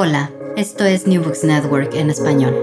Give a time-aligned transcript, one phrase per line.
[0.00, 2.54] Hola, esto es New Books Network en español.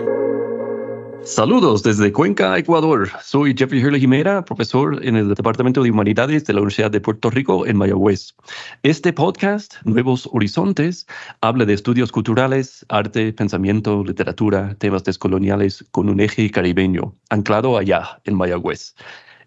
[1.26, 3.10] Saludos desde Cuenca, Ecuador.
[3.22, 7.30] Soy Jeffrey Hurley Jimena, profesor en el Departamento de Humanidades de la Universidad de Puerto
[7.30, 8.36] Rico en Mayagüez.
[8.84, 11.08] Este podcast, Nuevos Horizontes,
[11.42, 18.22] habla de estudios culturales, arte, pensamiento, literatura, temas descoloniales con un eje caribeño, anclado allá
[18.24, 18.96] en Mayagüez.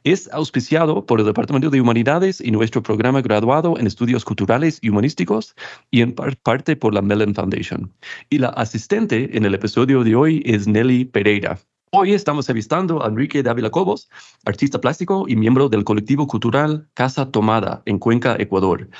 [0.05, 4.91] Es auspiciado por el Departamento de Humanidades y nuestro programa graduado en Estudios Culturales y
[4.91, 5.55] Humanísticos
[5.91, 7.93] y en parte por la Mellon Foundation.
[8.31, 11.59] Y la asistente en el episodio de hoy es Nelly Pereira.
[11.91, 14.11] Hoy estamos avistando a Enrique Dávila Cobos,
[14.45, 18.91] artista plástico y miembro del colectivo cultural Casa Tomada en Cuenca, Ecuador.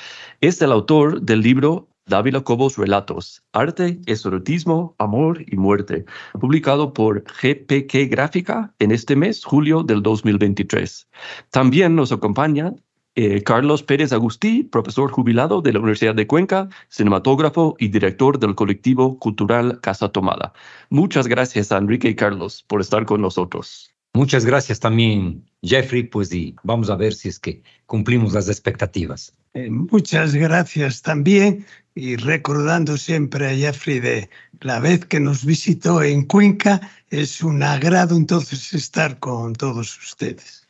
[0.41, 7.23] Es el autor del libro Dávila Cobos Relatos, Arte, Esotismo, Amor y Muerte, publicado por
[7.23, 11.07] GPK Gráfica en este mes, julio del 2023.
[11.51, 12.73] También nos acompaña
[13.15, 18.55] eh, Carlos Pérez Agustí, profesor jubilado de la Universidad de Cuenca, cinematógrafo y director del
[18.55, 20.53] colectivo cultural Casa Tomada.
[20.89, 23.93] Muchas gracias a Enrique y Carlos por estar con nosotros.
[24.13, 29.33] Muchas gracias también, Jeffrey, pues y vamos a ver si es que cumplimos las expectativas.
[29.53, 31.65] Eh, muchas gracias también
[31.95, 34.29] y recordando siempre a Jeffrey de
[34.61, 40.67] la vez que nos visitó en Cuenca, es un agrado entonces estar con todos ustedes.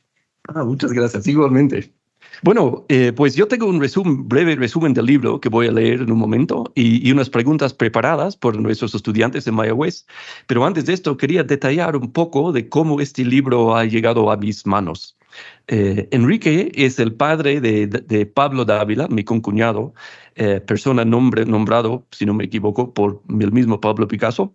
[0.47, 1.93] Ah, muchas gracias, igualmente.
[2.41, 3.79] Bueno, eh, pues yo tengo un
[4.27, 8.37] breve resumen del libro que voy a leer en un momento y, unas preguntas preparadas
[8.37, 10.05] por nuestros estudiantes en Mayagüez.
[10.47, 14.37] Pero antes de esto, quería detallar un poco de cómo este libro ha llegado a
[14.37, 15.17] mis manos.
[15.67, 19.93] Eh, Enrique es el padre de, Pablo Dávila, mi concuñado,
[20.35, 24.53] eh, persona nombre, nombrado, si no me equivoco, por el mismo Pablo Picasso.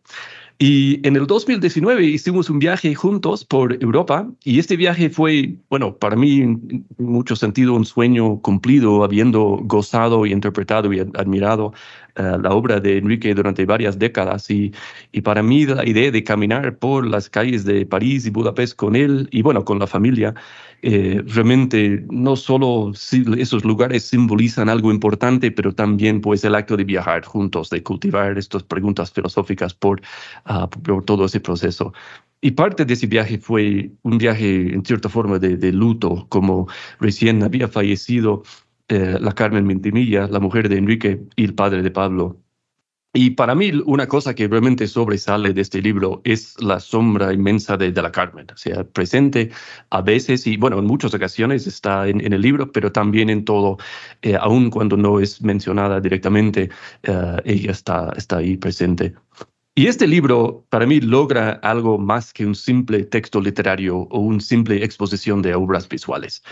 [0.58, 5.96] Y en el 2019 hicimos un viaje juntos por Europa y este viaje fue, bueno,
[5.96, 11.72] para mí en mucho sentido un sueño cumplido, habiendo gozado y interpretado y admirado
[12.16, 14.50] eh, la obra de Enrique durante varias décadas.
[14.50, 14.72] Y,
[15.12, 18.96] y para mí la idea de caminar por las calles de París y Budapest con
[18.96, 20.34] él y bueno, con la familia,
[20.82, 26.84] eh, realmente no solo esos lugares simbolizan algo importante, pero también pues el acto de
[26.84, 30.02] viajar juntos, de cultivar estas preguntas filosóficas por,
[30.44, 31.94] ah, por todo ese proceso.
[32.42, 36.68] Y parte de ese viaje fue un viaje en cierta forma de, de luto, como
[37.00, 38.42] recién había fallecido
[38.88, 42.44] eh, la Carmen Mintimilla, la mujer de Enrique y el padre de Pablo.
[43.16, 47.76] Y para mí una cosa que realmente sobresale de este libro es la sombra inmensa
[47.76, 49.50] de, la Carmen, o sea, presente
[49.90, 53.78] a veces y bueno, en muchas ocasiones está en, el libro, pero también en todo,
[54.22, 56.70] eh, aun cuando no es mencionada directamente,
[57.04, 59.14] eh, ella está, está ahí presente.
[59.76, 64.40] Y este libro para mí logra algo más que un simple texto literario o una
[64.40, 66.42] simple exposición de obras visuales.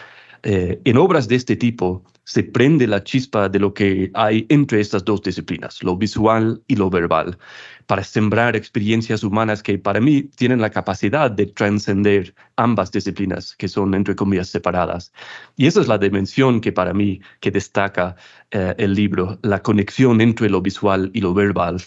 [0.44, 4.80] Eh, en obras de este tipo se prende la chispa de lo que hay entre
[4.80, 7.38] estas dos disciplinas, lo visual y lo verbal,
[7.86, 13.69] para sembrar experiencias humanas que para mí tienen la capacidad de trascender ambas disciplinas que
[13.69, 15.12] son entre comillas separadas.
[15.56, 18.16] Y esa es la dimensión que para mí que destaca
[18.50, 21.82] eh, el libro, la conexión entre lo visual y lo verbal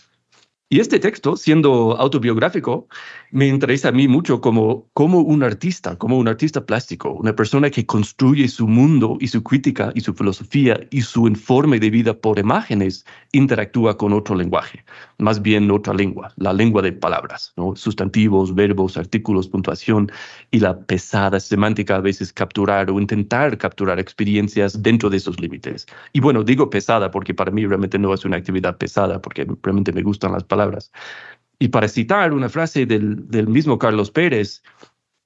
[0.68, 2.88] y este texto, siendo autobiográfico,
[3.30, 7.70] me interesa a mí mucho como, como un artista, como un artista plástico, una persona
[7.70, 12.16] que construye su mundo y su crítica y su filosofía y su informe de vida
[12.16, 14.84] por imágenes, interactúa con otro lenguaje,
[15.20, 17.76] más bien otra lengua, la lengua de palabras, ¿no?
[17.76, 20.12] sustantivos, verbos, artículos, puntuación
[20.50, 25.86] y la pesada semántica a veces capturar o intentar capturar experiencias dentro de esos límites.
[26.12, 29.94] Y bueno, digo pesada porque para mí realmente no es una actividad pesada, porque realmente
[29.94, 30.92] me gustan las palabras palabras.
[31.60, 34.62] Y para citar una frase del, del mismo Carlos Pérez,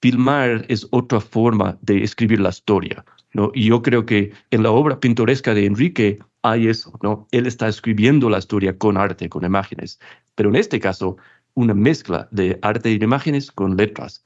[0.01, 3.03] filmar es otra forma de escribir la historia.
[3.33, 3.51] ¿no?
[3.53, 7.27] Y yo creo que en la obra pintoresca de Enrique hay eso, ¿no?
[7.31, 9.99] Él está escribiendo la historia con arte, con imágenes,
[10.35, 11.17] pero en este caso,
[11.53, 14.23] una mezcla de arte y imágenes con letras.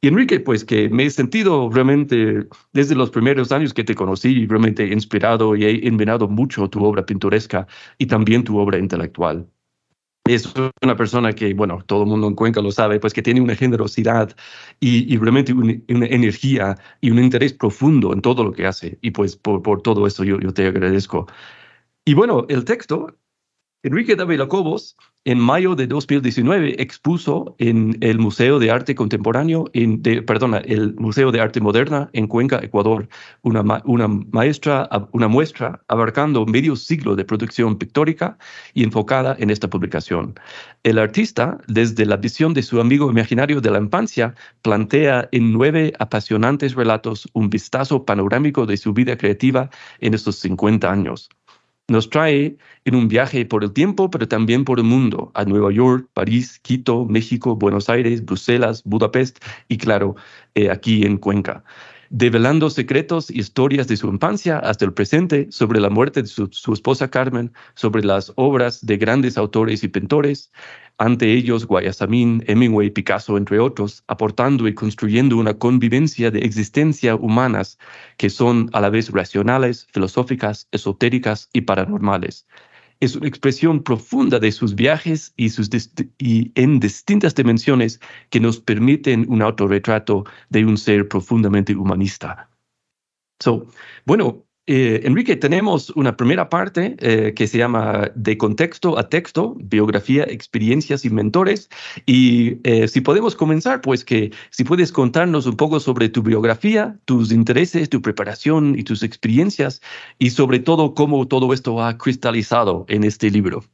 [0.00, 4.46] Y Enrique, pues que me he sentido realmente desde los primeros años que te conocí,
[4.46, 7.66] realmente inspirado y he envenenado mucho tu obra pintoresca
[7.98, 9.46] y también tu obra intelectual
[10.24, 13.40] es una persona que, bueno, todo el mundo en Cuenca lo sabe, pues que tiene
[13.40, 14.34] una generosidad
[14.80, 18.98] y, realmente una, energía y un interés profundo en todo lo que hace.
[19.02, 21.26] Y pues por, por todo eso yo, yo te agradezco.
[22.04, 23.16] Y bueno, el texto,
[23.84, 30.00] Enrique David Cobos en mayo de 2019 expuso en el Museo de Arte Contemporáneo, en,
[30.00, 33.08] perdona, el Museo de Arte Moderna en Cuenca, Ecuador,
[33.42, 38.38] una, una muestra abarcando medio siglo de producción pictórica
[38.72, 40.34] y enfocada en esta publicación.
[40.84, 45.92] El artista, desde la visión de su amigo imaginario de la infancia, plantea en nueve
[45.98, 51.28] apasionantes relatos un vistazo panorámico de su vida creativa en estos 50 años.
[51.92, 55.70] Nos trae en un viaje por el tiempo, pero también por el mundo, a Nueva
[55.72, 60.16] York, París, Quito, México, Buenos Aires, Bruselas, Budapest y claro,
[60.54, 61.64] eh, aquí en Cuenca
[62.12, 66.72] develando secretos y historias de su infancia hasta el presente sobre la muerte de su,
[66.72, 70.52] esposa Carmen, sobre las obras de grandes autores y pintores,
[70.98, 77.78] ante ellos Guayasamín, Hemingway, Picasso, entre otros, aportando y construyendo una convivencia de existencia humanas
[78.18, 82.46] que son a la vez racionales, filosóficas, esotéricas y paranormales
[83.02, 85.68] es una expresión profunda de sus viajes y, sus
[86.18, 88.00] y en distintas dimensiones
[88.30, 92.48] que nos permiten un autorretrato de un ser profundamente humanista.
[93.40, 93.66] So,
[94.06, 99.56] bueno, eh, Enrique, tenemos una primera parte eh, que se llama De contexto a texto,
[99.58, 101.68] biografía, experiencias y mentores.
[102.06, 106.96] Y eh, si podemos comenzar, pues que si puedes contarnos un poco sobre tu biografía,
[107.06, 109.80] tus intereses, tu preparación y tus experiencias,
[110.18, 113.64] y sobre todo cómo todo esto ha cristalizado en este libro.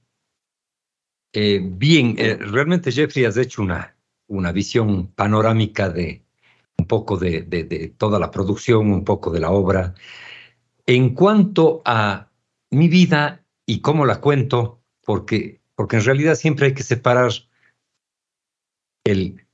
[1.34, 3.94] bien, realmente Jeffrey has hecho una,
[4.26, 6.24] una visión panorámica de
[6.78, 9.94] un poco de, de, de toda la producción, un poco de la obra.
[10.88, 12.30] En cuanto a
[12.70, 17.30] mi vida y cómo la cuento, porque, porque en realidad siempre hay que separar
[19.04, 19.46] el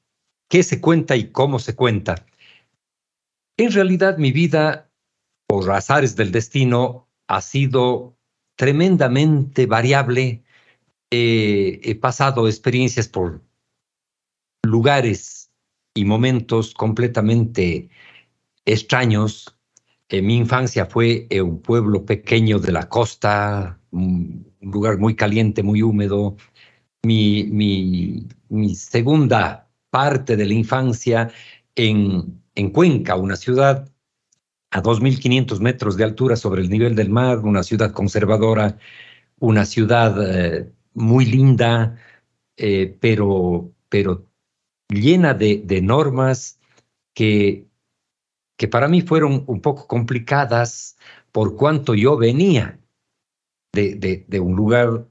[0.49, 2.25] qué se cuenta y cómo se cuenta.
[3.57, 4.89] En realidad mi vida,
[5.49, 8.17] por azares del destino, ha sido
[8.55, 10.45] tremendamente variable.
[11.11, 13.43] he pasado experiencias por
[14.63, 15.51] lugares
[15.95, 17.89] y momentos completamente
[18.65, 19.54] extraños
[20.23, 25.83] mi infancia fue en un pueblo pequeño de la costa, un lugar muy caliente, muy
[25.83, 26.37] húmedo.
[27.03, 31.31] Mi, mi, segunda parte de la infancia
[31.75, 33.91] en, en Cuenca, una ciudad
[34.71, 38.79] a 2.500 metros de altura sobre el nivel del mar, una ciudad conservadora,
[39.39, 41.97] una ciudad eh, muy linda,
[42.57, 44.27] eh, pero, pero
[44.89, 46.59] llena de normas
[47.15, 47.67] que
[48.57, 50.97] que para mí fueron un poco complicadas
[51.33, 52.79] por cuanto yo venía
[53.73, 55.09] de, de, un lugar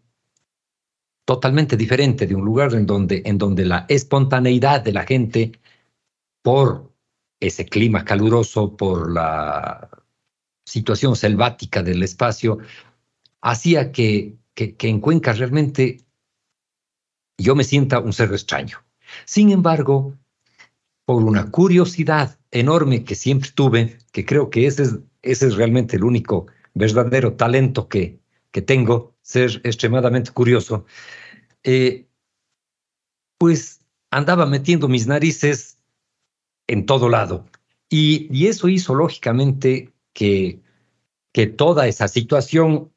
[1.25, 5.51] totalmente diferente, de un lugar en donde, en donde la espontaneidad de la gente,
[6.41, 6.93] por
[7.41, 9.89] ese clima caluroso, por la
[10.65, 12.59] situación selvática del espacio,
[13.41, 16.05] hacía que, que, que en Cuenca realmente
[17.37, 18.77] yo me sienta un ser extraño.
[19.25, 20.17] Sin embargo,
[21.05, 25.97] por una curiosidad enorme que siempre tuve, que creo que ese es, ese es realmente
[25.97, 28.19] el único verdadero talento que,
[28.51, 30.85] que tengo, ser extremadamente curioso,
[31.63, 32.07] eh,
[33.37, 35.79] pues andaba metiendo mis narices
[36.67, 37.45] en todo lado.
[37.89, 40.61] Y, y eso hizo lógicamente que,
[41.31, 42.91] que toda esa situación,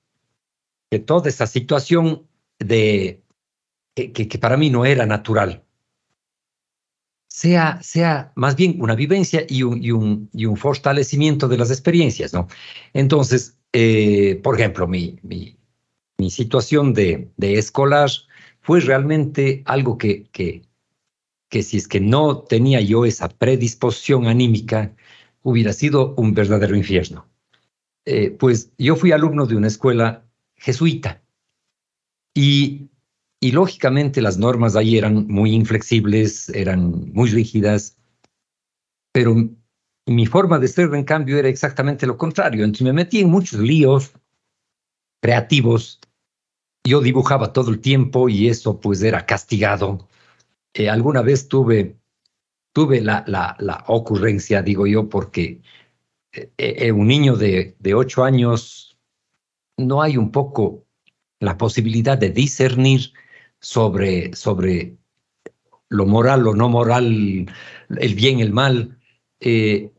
[0.90, 3.22] que toda esa situación de
[3.94, 5.65] que, que para mí no era natural,
[7.36, 11.70] sea, sea más bien una vivencia y un, y un, y un fortalecimiento de las
[11.70, 12.48] experiencias, ¿no?
[12.94, 15.54] Entonces, eh, por ejemplo, mi, mi,
[16.30, 18.08] situación de, de, escolar
[18.62, 20.62] fue realmente algo que, que,
[21.50, 24.94] que si es que no tenía yo esa predisposición anímica,
[25.42, 27.28] hubiera sido un verdadero infierno.
[28.06, 30.24] Eh, pues yo fui alumno de una escuela
[30.56, 31.22] jesuita
[32.32, 32.88] y
[33.46, 37.96] y lógicamente las normas ahí eran muy inflexibles, eran muy rígidas,
[39.12, 39.36] pero
[40.04, 42.64] mi forma de ser, en cambio, era exactamente lo contrario.
[42.64, 44.12] Entonces me metí en muchos líos
[45.22, 46.00] creativos.
[46.84, 50.08] Yo dibujaba todo el tiempo y eso pues era castigado.
[50.74, 51.96] Eh, alguna vez tuve,
[52.72, 55.60] tuve la, la, la, ocurrencia, digo yo, porque
[56.32, 58.98] eh, eh, un niño de, de ocho años
[59.76, 60.84] no hay un poco
[61.38, 63.12] la posibilidad de discernir
[63.66, 64.96] sobre, sobre
[65.88, 67.46] lo moral, lo no moral,
[67.88, 68.96] el bien, el mal.
[69.40, 69.92] Eh,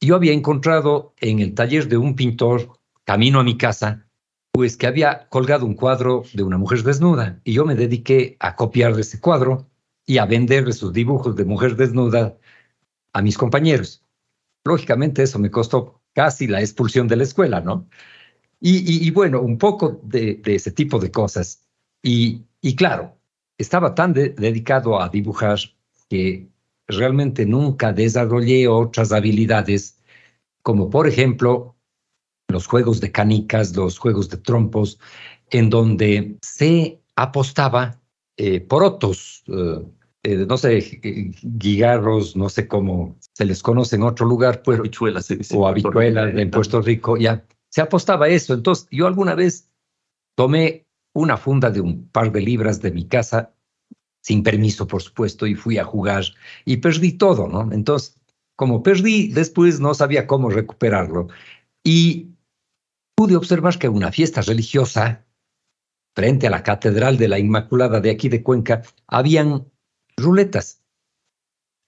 [0.00, 4.06] yo había encontrado en el taller de un pintor, camino a mi casa,
[4.52, 8.54] pues que había colgado un cuadro de una mujer desnuda y yo me dediqué a
[8.54, 9.68] copiar ese cuadro
[10.06, 12.38] y a vender esos dibujos de mujer desnuda
[13.12, 14.04] a mis compañeros.
[14.64, 17.88] Lógicamente eso me costó casi la expulsión de la escuela, ¿no?
[18.60, 21.66] Y, y, bueno, un poco de, de, ese tipo de cosas.
[22.02, 23.18] Y, y claro,
[23.58, 25.58] estaba tan dedicado a dibujar
[26.08, 26.48] que
[26.88, 29.98] realmente nunca desarrollé otras habilidades,
[30.62, 31.76] como por ejemplo
[32.48, 34.98] los juegos de canicas, los juegos de trompos,
[35.50, 38.00] en donde se apostaba
[38.36, 39.84] eh, por otros, eh,
[40.22, 41.00] eh, no sé,
[41.42, 46.50] guigarros, no sé cómo se les conoce en otro lugar, pues, habichuelas, o habichuelas en
[46.50, 47.44] Puerto Rico, ya.
[47.68, 48.54] se apostaba a eso.
[48.54, 49.70] Entonces, yo alguna vez
[50.34, 53.54] tomé una funda de un par de libras de mi casa,
[54.22, 56.24] sin permiso, por supuesto, y fui a jugar
[56.64, 57.72] y perdí todo, ¿no?
[57.72, 58.20] Entonces,
[58.56, 61.28] como perdí, después no sabía cómo recuperarlo.
[61.82, 62.28] Y
[63.14, 65.24] pude observar que una fiesta religiosa
[66.14, 69.70] frente a la Catedral de la Inmaculada de aquí de Cuenca, habían
[70.16, 70.82] ruletas.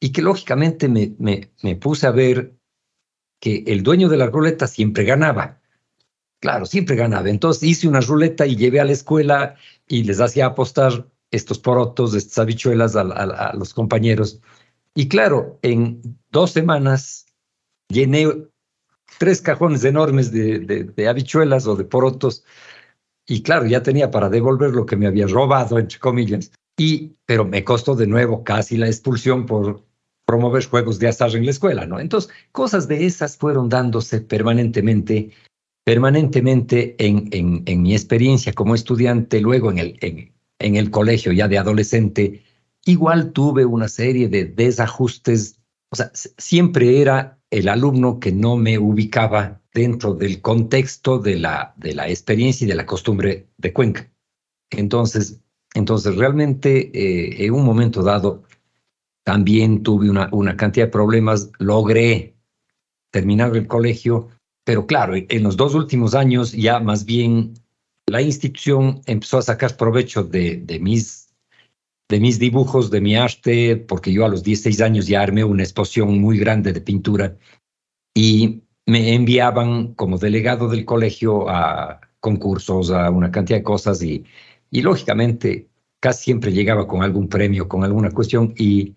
[0.01, 2.57] Y que lógicamente me, me, me puse a ver
[3.41, 5.62] que el dueño de la ruleta siempre ganaba.
[6.43, 7.31] Claro, siempre ganaba.
[7.31, 9.55] Entonces hice una ruleta y llevé a la escuela
[9.87, 14.41] y les hacía apostar estos porotos, estas habichuelas a, los compañeros.
[14.93, 17.27] Y claro, en dos semanas
[17.89, 18.27] llené
[19.21, 22.45] tres cajones enormes de, de, habichuelas o de porotos
[23.25, 26.51] y claro, ya tenía para devolver lo que me había robado, entre comillas.
[26.77, 29.85] Y, pero me costó de nuevo casi la expulsión por
[30.27, 32.01] promover juegos de azar en la escuela, ¿no?
[32.01, 35.31] Entonces, cosas de esas fueron dándose permanentemente,
[35.85, 41.59] permanentemente en, en, mi experiencia como estudiante, luego en el, en el colegio ya de
[41.59, 42.45] adolescente,
[42.85, 45.59] igual tuve una serie de desajustes,
[45.91, 51.75] o sea, siempre era el alumno que no me ubicaba dentro del contexto de la,
[51.77, 54.11] de la experiencia y de la costumbre de Cuenca.
[54.71, 55.41] Entonces,
[55.75, 58.45] entonces realmente eh, en un momento dado
[59.25, 62.35] también tuve una, una cantidad de problemas, logré
[63.11, 64.29] terminar el colegio,
[64.65, 67.55] pero claro, en los dos últimos años ya más bien
[68.07, 71.35] la institución empezó a sacar provecho de, de, mis,
[72.09, 75.63] de mis dibujos, de mi arte, porque yo a los 16 años ya armé una
[75.63, 77.37] exposición muy grande de pintura
[78.15, 84.25] y me enviaban como delegado del colegio a concursos, a una cantidad de cosas y,
[84.71, 85.69] y lógicamente
[86.01, 88.95] casi siempre llegaba con algún premio, con alguna cuestión y,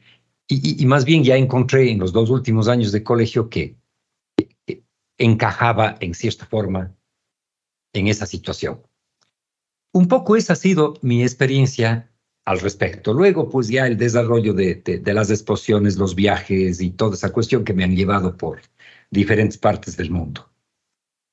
[0.48, 3.76] y, más bien ya encontré en los dos últimos años de colegio que,
[5.18, 6.96] encajaba en cierta forma
[7.94, 8.82] en esa situación.
[9.94, 12.12] Un poco esa ha sido mi experiencia
[12.46, 13.14] al respecto.
[13.14, 17.32] Luego, pues ya el desarrollo de, de, de las exposiciones, los viajes y toda esa
[17.32, 18.60] cuestión que me han llevado por,
[19.16, 20.48] diferentes partes del mundo.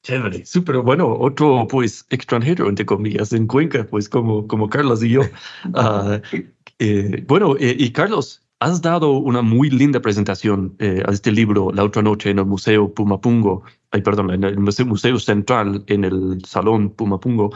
[0.04, 1.14] Chévere, súper bueno.
[1.14, 5.22] Otro, pues, extranjero, entre comillas, en Cuenca, pues, como, como Carlos y yo.
[5.66, 6.20] Uh,
[6.78, 11.72] eh, bueno, eh, y Carlos, has dado una muy linda presentación eh, a este libro
[11.72, 16.44] la otra noche en el Museo Pumapungo, ay, perdón, en el Museo, Central, en el
[16.46, 17.50] Salón Pumapungo.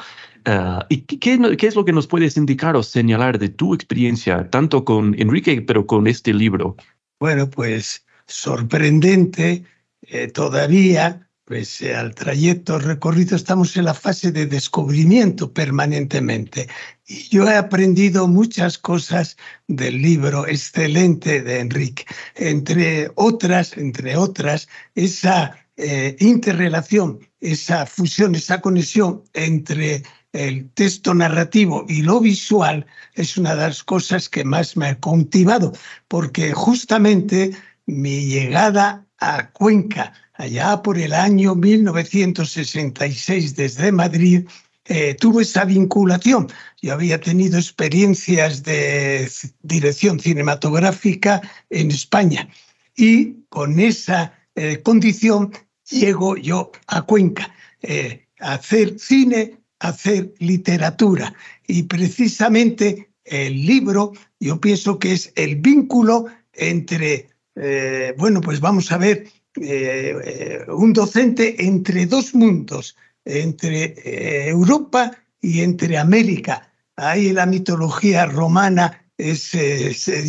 [0.46, 4.50] Uh, ¿Y qué, qué, es lo que nos puedes indicar o señalar de tu experiencia,
[4.50, 6.76] tanto con Enrique, pero con este libro?
[7.20, 9.64] Bueno, pues sorprendente
[10.02, 16.68] eh, todavía, pese al trayecto recorrido, estamos en la fase de descubrimiento permanentemente.
[17.06, 19.36] Y yo he aprendido muchas cosas
[19.68, 28.60] del libro excelente de Enrique, entre otras, entre otras, esa eh, interrelación, esa fusión, esa
[28.60, 34.76] conexión entre el texto narrativo y lo visual es una de las cosas que más
[34.76, 35.72] me ha cautivado,
[36.08, 37.52] porque justamente
[37.86, 44.46] mi llegada a Cuenca allá por el año 1966 desde Madrid,
[44.86, 46.48] eh, tuvo esa vinculación.
[46.80, 49.30] Yo había tenido experiencias de
[49.62, 51.40] dirección cinematográfica
[51.70, 52.48] en España
[52.96, 55.52] y con esa eh, condición
[55.90, 57.52] llego yo a Cuenca
[57.82, 61.34] eh, a hacer cine, a hacer literatura
[61.66, 68.92] y precisamente el libro yo pienso que es el vínculo entre eh, bueno, pues vamos
[68.92, 69.26] a ver
[69.60, 75.10] eh, eh, un docente entre dos mundos, entre Europa
[75.40, 76.70] y entre América.
[76.96, 79.52] Ahí la mitología romana es,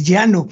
[0.03, 0.47] llano,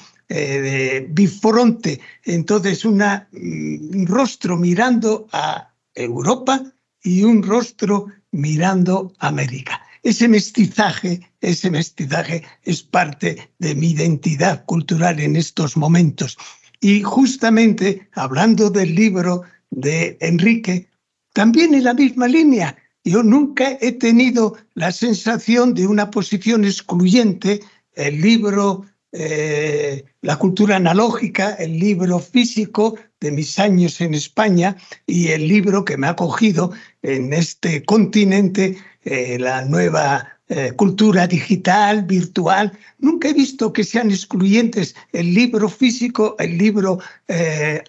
[1.09, 6.61] bifronte, entonces una, mm, un rostro mirando a Europa
[7.01, 9.81] y un rostro mirando a América.
[10.03, 16.37] Ese mestizaje, ese mestizaje es parte de mi identidad cultural en estos momentos.
[16.79, 20.87] Y justamente hablando del libro de Enrique,
[21.33, 27.61] también en la misma línea, yo nunca he tenido la sensación de una posición excluyente.
[27.93, 35.27] El libro, eh, la cultura analógica, el libro físico de mis años en España y
[35.27, 42.03] el libro que me ha cogido en este continente, eh, la nueva eh, cultura digital,
[42.03, 42.71] virtual.
[42.99, 47.83] Nunca he visto que sean excluyentes el libro físico, el libro eh,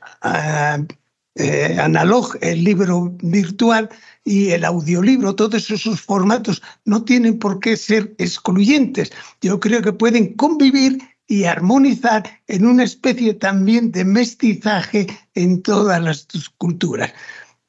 [1.34, 3.90] eh, analógico, el libro virtual
[4.24, 5.34] y el audiolibro.
[5.34, 9.12] Todos esos formatos no tienen por qué ser excluyentes.
[9.42, 10.98] Yo creo que pueden convivir
[11.28, 17.12] y armonizar en una especie también de mestizaje en todas las culturas.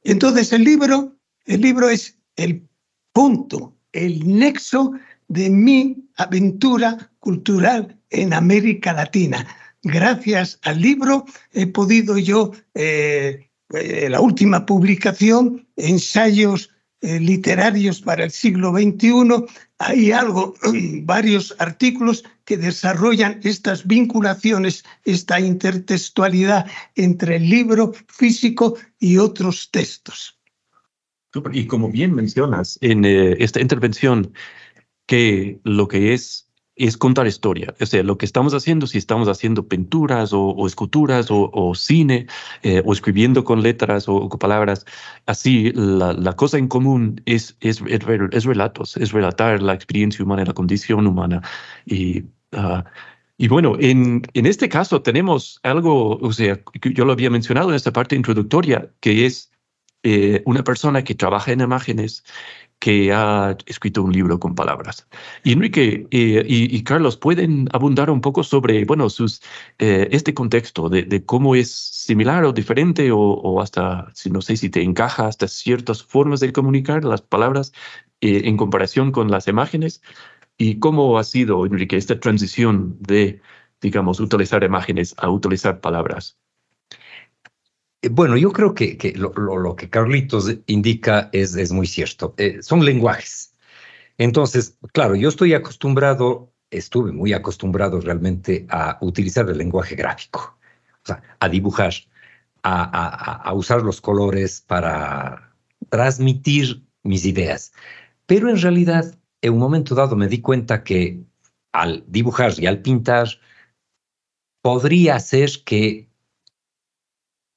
[0.04, 1.18] Entonces el libro
[1.48, 2.68] El libro es el
[3.14, 4.94] punto, el nexo
[5.28, 9.46] de mi aventura cultural en América Latina.
[9.84, 16.70] Gracias al libro he podido yo, eh, eh, la última publicación, ensayos
[17.02, 19.46] eh, literarios para el siglo XXI,
[19.78, 20.56] hay algo,
[21.04, 30.37] varios artículos que desarrollan estas vinculaciones, esta intertextualidad entre el libro físico y otros textos.
[31.52, 34.34] Y como bien mencionas en esta intervención,
[35.06, 37.74] que lo que es es contar historia.
[37.82, 42.28] O sea, lo que estamos haciendo, si estamos haciendo pinturas o, esculturas o, cine
[42.64, 44.86] eh, o escribiendo con letras o, con palabras,
[45.26, 48.04] así la, cosa en común es, es, es,
[48.46, 51.42] relatos, es relatar la experiencia humana, la condición humana.
[51.86, 52.86] Y, ah,
[53.38, 57.76] y bueno, en, en este caso tenemos algo, o sea, yo lo había mencionado en
[57.76, 59.47] esta parte introductoria, que es
[60.10, 62.24] eh, una persona que trabaja en imágenes
[62.80, 65.06] que ha escrito un libro con palabras.
[65.44, 69.42] Y Enrique eh, y, Carlos pueden abundar un poco sobre, bueno, sus,
[69.80, 74.82] eh, este contexto de, cómo es similar o diferente o, hasta, no sé si te
[74.82, 77.74] encaja hasta ciertas formas de comunicar las palabras
[78.22, 80.02] en comparación con las imágenes
[80.58, 83.42] y cómo ha sido, Enrique, esta transición de,
[83.82, 86.38] digamos, utilizar imágenes a utilizar palabras.
[88.02, 92.34] Eh, bueno, yo creo que, lo, que Carlitos indica es, muy cierto.
[92.38, 93.56] Eh, son lenguajes.
[94.18, 100.58] Entonces, claro, yo estoy acostumbrado, estuve muy acostumbrado realmente a utilizar el lenguaje gráfico,
[101.04, 101.94] o sea, a dibujar,
[102.64, 105.56] a, usar los colores para
[105.90, 107.72] transmitir mis ideas.
[108.26, 111.24] Pero en realidad, en un momento dado me di cuenta que
[111.72, 113.30] al dibujar y al pintar,
[114.62, 116.10] podría ser que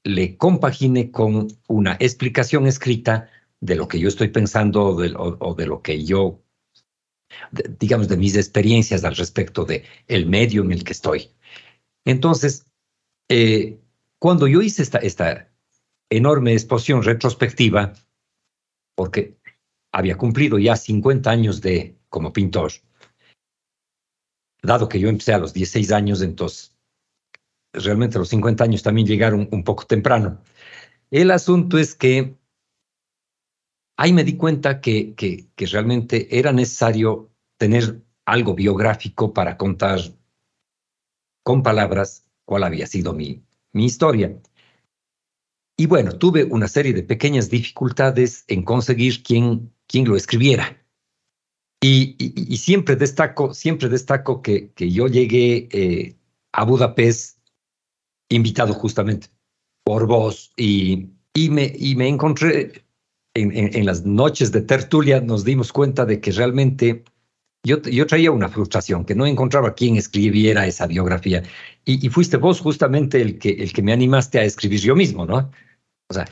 [0.04, 3.28] le compagine con una explicación escrita
[3.60, 6.42] de lo que yo estoy pensando o, de, lo que yo,
[7.78, 11.30] digamos, de mis experiencias al respecto de el medio en el que estoy.
[12.04, 12.66] Entonces,
[13.28, 13.78] eh,
[14.18, 15.50] cuando yo hice esta, esta
[16.08, 17.92] enorme exposición retrospectiva,
[18.94, 19.38] porque
[19.92, 22.72] había cumplido ya 50 años de como pintor,
[24.62, 26.74] dado que yo empecé a los 16 años, entonces
[27.72, 30.42] realmente los 50 años también llegaron un poco temprano.
[31.10, 32.36] El asunto es que
[33.96, 40.00] ahí me di cuenta que, que, realmente era necesario tener algo biográfico para contar
[41.42, 44.40] con palabras cuál había sido mi, mi historia.
[45.76, 50.76] Y bueno, tuve una serie de pequeñas dificultades en conseguir quien, quien lo escribiera.
[51.82, 56.16] Y, y, siempre destaco, siempre destaco que, que yo llegué eh,
[56.52, 57.39] a Budapest
[58.30, 59.28] invitado justamente
[59.84, 62.84] por vos y, y, me, y me encontré
[63.34, 67.04] en, en, las noches de tertulia, nos dimos cuenta de que realmente
[67.64, 71.42] yo, yo traía una frustración, que no encontraba quién escribiera esa biografía.
[71.84, 75.50] Y, fuiste vos justamente el que, el que me animaste a escribir yo mismo, ¿no?
[76.08, 76.26] O sea,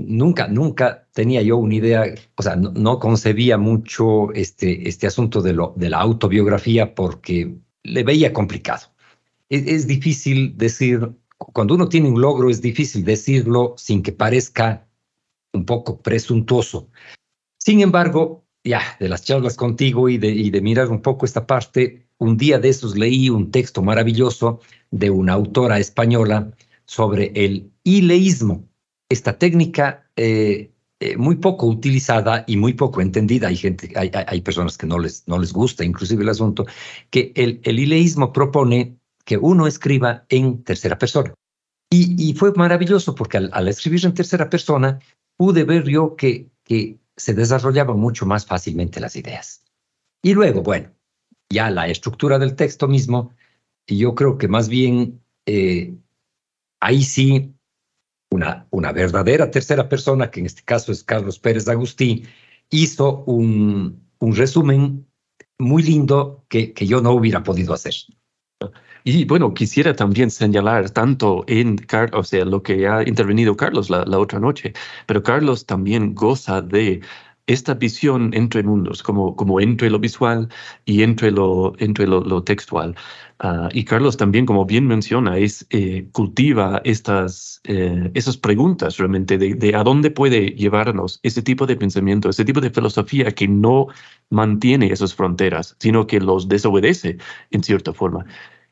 [0.00, 2.04] nunca, nunca tenía yo una idea,
[2.36, 8.02] o sea, no, concebía mucho este, este asunto de, lo, de la autobiografía porque le
[8.04, 8.88] veía complicado
[9.48, 14.86] es, difícil decir, cuando uno tiene un logro es difícil decirlo sin que parezca
[15.52, 16.90] un poco presuntuoso.
[17.58, 21.46] Sin embargo, ya de las charlas contigo y de, y de mirar un poco esta
[21.46, 26.52] parte, un día de esos leí un texto maravilloso de una autora española
[26.84, 28.68] sobre el ileísmo,
[29.08, 33.48] esta técnica eh, eh, muy poco utilizada y muy poco entendida.
[33.48, 36.66] Hay gente, hay, hay, personas que no les, no les gusta inclusive el asunto,
[37.10, 38.97] que el, el ileísmo propone
[39.28, 41.34] que uno escriba en tercera persona.
[41.90, 45.00] Y, fue maravilloso porque al, escribir en tercera persona
[45.36, 46.48] pude ver yo que,
[47.14, 49.64] se desarrollaban mucho más fácilmente las ideas.
[50.22, 50.92] Y luego, bueno,
[51.50, 53.34] ya la estructura del texto mismo,
[53.86, 55.94] yo creo que más bien eh,
[56.80, 57.52] ahí sí
[58.30, 62.24] una, una verdadera tercera persona, que en este caso es Carlos Pérez Agustí,
[62.70, 65.06] hizo un, un resumen
[65.58, 67.94] muy lindo que yo no hubiera podido hacer.
[69.04, 71.76] Y bueno, quisiera también señalar tanto en
[72.12, 74.72] o sea, lo que ha intervenido Carlos la, otra noche,
[75.06, 77.00] pero Carlos también goza de
[77.46, 80.48] esta visión entre mundos, como, como entre lo visual
[80.84, 82.94] y entre lo, entre lo, textual.
[83.40, 89.38] Ah, y Carlos también, como bien menciona, es, eh, cultiva estas, eh, esas preguntas realmente
[89.38, 93.48] de, de, a dónde puede llevarnos ese tipo de pensamiento, ese tipo de filosofía que
[93.48, 93.86] no
[94.28, 97.16] mantiene esas fronteras, sino que los desobedece
[97.50, 98.26] en cierta forma.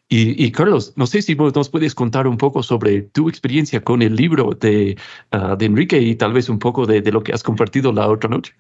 [0.09, 4.03] Y, Carlos, no sé si vos nos puedes contar un poco sobre tu experiencia con
[4.03, 4.97] el libro de,
[5.33, 8.31] ah, de Enrique y tal vez un poco de, lo que has compartido la otra
[8.31, 8.55] noche.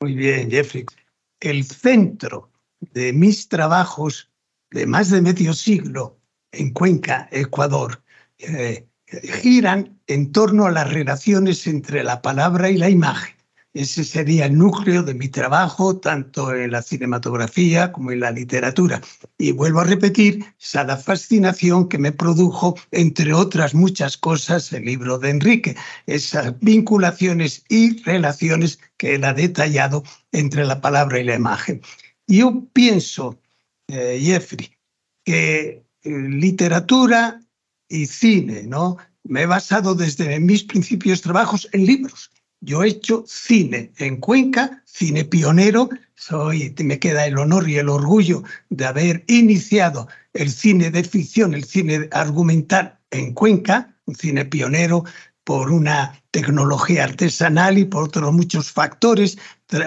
[0.00, 0.86] Muy bien, Jeffrey.
[1.40, 2.50] El centro
[2.80, 4.30] de mis trabajos
[4.70, 6.18] de más de medio siglo
[6.52, 8.02] en Cuenca, Ecuador,
[8.38, 8.86] eh,
[9.42, 13.36] giran en torno a las relaciones entre la palabra y la imagen.
[13.74, 19.00] Ese sería el núcleo de mi trabajo, tanto en la cinematografía como en la literatura.
[19.38, 24.84] Y vuelvo a repetir, esa la fascinación que me produjo, entre otras muchas cosas, el
[24.84, 25.74] libro de Enrique,
[26.06, 31.80] esas vinculaciones y relaciones que él ha detallado entre la palabra y la imagen.
[32.26, 33.40] Yo pienso,
[33.88, 34.76] eh, Jeffrey,
[35.24, 37.40] que eh, literatura
[37.88, 38.98] y cine, ¿no?
[39.24, 42.30] Me he basado desde mis principios trabajos en libros
[42.62, 45.90] yo he hecho cine en Cuenca, cine pionero.
[46.14, 51.54] Soy, me queda el honor y el orgullo de haber iniciado el cine de ficción,
[51.54, 55.04] el cine argumental en Cuenca, un cine pionero
[55.44, 59.36] por una tecnología artesanal y por otros muchos factores,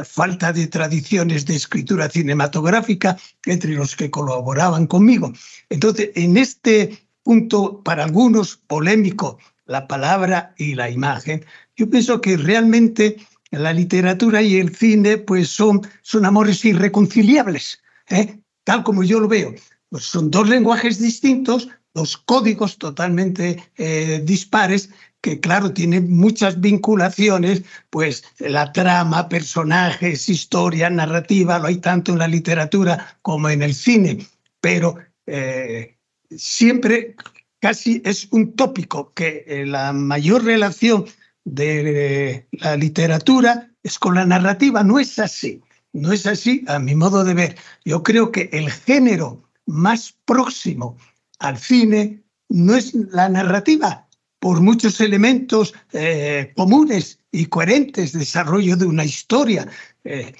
[0.03, 5.31] falta de tradiciones de escritura cinematográfica entre los que colaboraban conmigo.
[5.69, 12.37] Entonces, en este punto, para algunos polémico, la palabra y la imagen, yo pienso que
[12.37, 13.17] realmente
[13.51, 18.39] la literatura y el cine pues son, son amores irreconciliables, ¿eh?
[18.63, 19.53] tal como yo lo veo.
[19.89, 24.89] Pues son dos lenguajes distintos, dos códigos totalmente eh, dispares
[25.21, 32.19] que claro tienen muchas vinculaciones, pues la trama, personajes, historia, narrativa, lo hay tanto en
[32.19, 34.23] la literatura como en el cine,
[34.61, 35.97] pero eh,
[36.29, 37.15] siempre
[37.65, 41.05] casi es un tópico que la mayor relación
[41.45, 44.83] de la literatura es con la narrativa.
[44.83, 45.63] No es así.
[45.91, 47.57] No es así a mi modo de ver.
[47.83, 50.95] Yo creo que el género más próximo
[51.39, 58.85] al cine no es la narrativa, por muchos elementos eh, comunes y coherentes, desarrollo de
[58.85, 59.67] una historia.
[60.03, 60.35] Eh,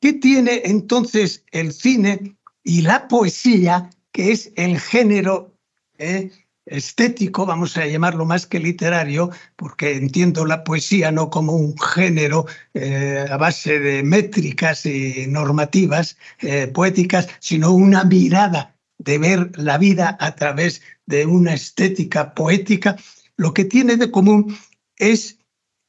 [0.00, 5.54] ¿Qué tiene entonces el cine y la poesía, que es el género
[5.98, 6.30] eh,
[6.66, 12.46] estético, vamos a llamarlo más que literario, porque entiendo la poesía no como un género
[12.74, 19.78] eh, a base de métricas y normativas eh, poéticas, sino una mirada de ver la
[19.78, 22.96] vida a través de una estética poética,
[23.36, 24.56] lo que tiene de común
[24.96, 25.38] es,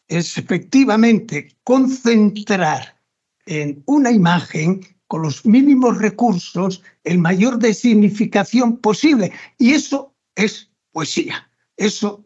[0.07, 2.97] efectivamente concentrar
[3.45, 9.31] en una imagen con los mínimos recursos el mayor de significación posible.
[9.57, 11.50] Y eso es poesía.
[11.78, 12.26] Eso,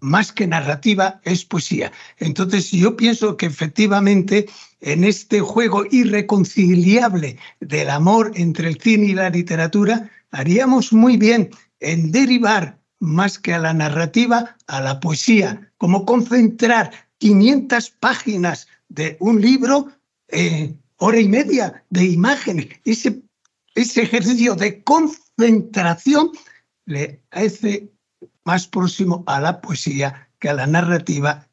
[0.00, 1.92] más que narrativa, es poesía.
[2.18, 4.46] Entonces, yo pienso que efectivamente
[4.80, 11.50] en este juego irreconciliable del amor entre el cine y la literatura, haríamos muy bien
[11.80, 19.16] en derivar más que a la narrativa, a la poesía, como concentrar 500 páginas de
[19.20, 19.88] un libro,
[20.28, 22.68] en hora y media de imágenes.
[22.84, 23.22] Ese,
[23.74, 26.32] ese ejercicio de concentración
[26.86, 27.90] le hace
[28.44, 31.48] más próximo a la poesía que a la narrativa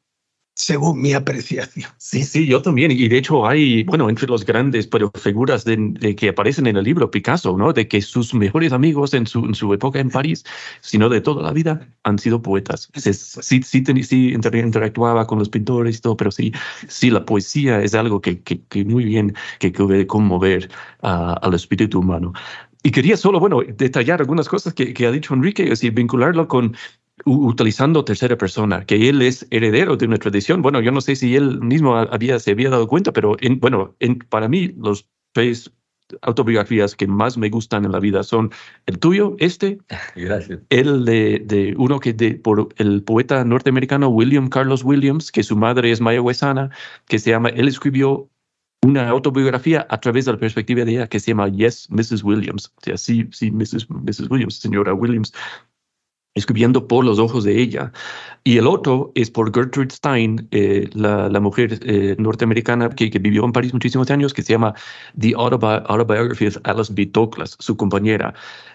[0.54, 1.90] según mi apreciación.
[1.98, 2.92] Sí, sí, yo también.
[2.92, 6.84] Y de hecho hay, bueno, entre los grandes pero figuras de, que aparecen en el
[6.84, 7.74] libro, Picasso, ¿no?
[7.74, 10.44] De que sus mejores amigos en su, en su época en París,
[10.82, 12.90] sino de toda la vida, han sido poetas.
[12.96, 13.14] Sí,
[13.64, 16.52] sí, sí, interactuaba con los pintores y todo, pero sí,
[16.88, 20.70] sí, la poesía es algo que, que, que muy bien que puede conmover
[21.02, 22.34] al espíritu humano.
[22.84, 26.48] Y quería solo, bueno, detallar algunas cosas que, que ha dicho Enrique, es decir, vincularlo
[26.48, 26.76] con
[27.26, 30.62] utilizando tercera persona, que él es heredero de una tradición.
[30.62, 33.96] Bueno, yo no sé si él mismo había, se había dado cuenta, pero en, bueno,
[34.00, 35.72] en, para mí los tres
[36.22, 38.52] autobiografías que más me gustan en la vida son
[38.86, 39.80] el tuyo, este,
[40.16, 40.60] Gracias.
[40.70, 45.56] el de, de uno que de, por el poeta norteamericano William Carlos Williams, que su
[45.56, 46.72] madre es mayagüezana,
[47.08, 48.30] que se llama, él escribió
[48.84, 52.24] una autobiografía a través de la perspectiva de ella que se llama Yes, Mrs.
[52.24, 52.74] Williams.
[52.78, 53.88] O sea, sí, sí, Mrs.
[53.90, 54.30] Mrs.
[54.30, 55.34] Williams, señora Williams,
[56.34, 57.92] escribiendo por los ojos de ella.
[58.44, 63.20] Y el otro es por Gertrude Stein, eh, la, la, mujer eh, norteamericana que, que,
[63.20, 64.74] vivió en París muchísimos años, que se llama
[65.20, 67.06] The Autobiography of Alice B.
[67.12, 68.34] Douglas, su compañera.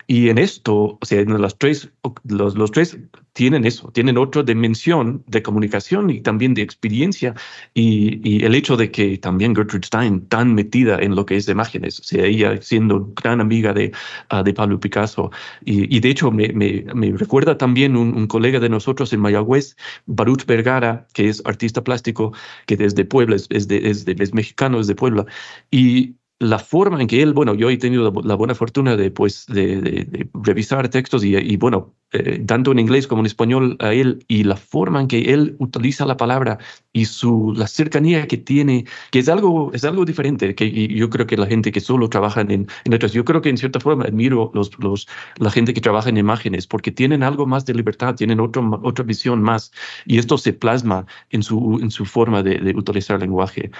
[0.08, 1.90] Y en esto, o sea, en las tres,
[2.28, 2.96] los, los tres
[3.32, 7.34] tienen eso, tienen otra dimensión de comunicación y también de experiencia.
[7.74, 11.48] Y, y, el hecho de que también Gertrude Stein, tan metida en lo que es
[11.48, 13.92] imágenes, o sea, ella siendo gran amiga de,
[14.32, 15.32] uh, de Pablo Picasso.
[15.64, 19.76] Y, y, de hecho, me, me, me recuerda también un, colega de nosotros en Mayagüez,
[20.06, 22.32] Baruch Vergara, que es artista plástico,
[22.66, 25.26] que desde Puebla, es, es, es mexicano, es de Puebla.
[25.70, 29.46] Y la forma en que él, bueno, yo he tenido la, buena fortuna de, pues,
[29.46, 34.44] de, revisar textos y, bueno, eh, tanto en inglés como en español a él y
[34.44, 36.58] la forma en que él utiliza la palabra
[36.92, 41.26] y su, la cercanía que tiene, que es algo, es algo diferente, que yo creo
[41.26, 44.04] que la gente que solo trabaja en, en letras, yo creo que en cierta forma
[44.04, 48.14] admiro los, los, la gente que trabaja en imágenes porque tienen algo más de libertad,
[48.14, 49.72] tienen otro, otra visión más
[50.04, 53.70] y esto se plasma en su, en su forma de, de utilizar el lenguaje.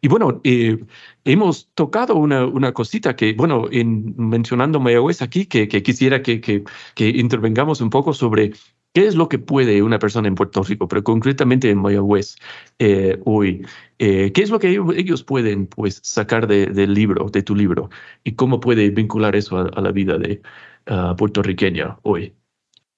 [0.00, 0.78] Y bueno, eh,
[1.24, 6.64] hemos tocado una, una, cosita que, bueno, en, mencionando Mayagüez aquí, que, quisiera que, que,
[7.08, 8.52] intervengamos un poco sobre
[8.92, 12.36] qué es lo que puede una persona en Puerto Rico, pero concretamente en Mayagüez
[12.78, 13.66] eh, hoy.
[13.98, 17.90] Eh, ¿Qué es lo que ellos pueden pues, sacar de, del libro, de tu libro?
[18.24, 20.42] ¿Y cómo puede vincular eso a, la vida de
[20.90, 22.34] uh, puertorriqueña hoy?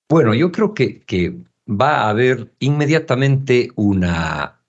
[0.08, 1.36] Bueno, yo creo que, que
[1.68, 4.60] va a haber inmediatamente una,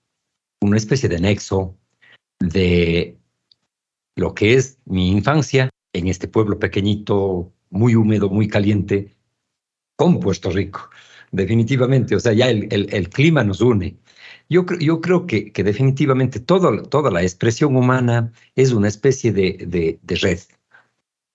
[0.62, 1.79] una especie de nexo
[2.40, 3.18] de
[4.16, 9.16] lo que es mi infancia en este pueblo pequeñito, muy húmedo, muy caliente,
[9.96, 10.90] con Puerto Rico.
[11.32, 13.98] Definitivamente, o sea, ya el, el, clima nos une.
[14.50, 20.00] Yo, yo creo que, que definitivamente todo, toda la expresión humana es una especie de,
[20.02, 20.40] de, red,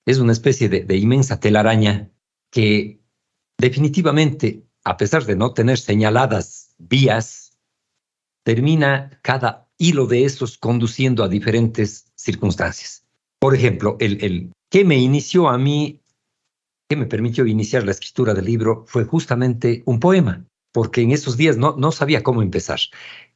[0.05, 2.11] es una especie de inmensa telaraña
[2.51, 2.99] que
[3.59, 7.57] definitivamente, a pesar de no tener señaladas vías,
[8.45, 13.05] termina cada hilo de esos conduciendo a diferentes circunstancias.
[13.39, 16.01] Por ejemplo, el, el que me inició a mí,
[16.89, 21.37] que me permitió iniciar la escritura del libro, fue justamente un poema, porque en esos
[21.37, 22.81] días no, no sabía cómo empezar.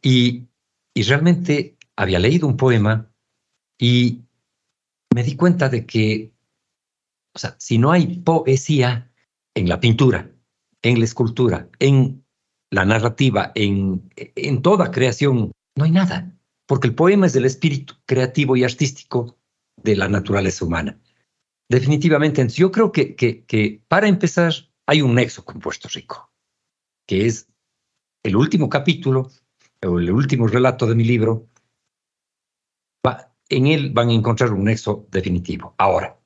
[0.02, 0.48] Y,
[0.94, 3.10] y realmente había leído un poema
[3.78, 4.22] y
[5.14, 6.32] me di cuenta de que,
[7.34, 9.12] o sea, si no hay poesía
[9.54, 10.30] en la pintura,
[10.82, 12.24] en la escultura, en
[12.70, 16.36] la narrativa, en, en toda creación no hay nada,
[16.66, 19.38] porque el poema es del espíritu creativo y artístico
[19.76, 21.00] de la naturaleza humana.
[21.70, 24.52] Definitivamente, yo creo que, para empezar
[24.86, 26.32] hay un nexo con Puerto Rico,
[27.06, 27.48] que es
[28.24, 29.30] el último capítulo
[29.82, 31.48] o el último relato de mi libro.
[33.50, 35.74] en él van a encontrar un nexo definitivo.
[35.78, 36.18] Ahora,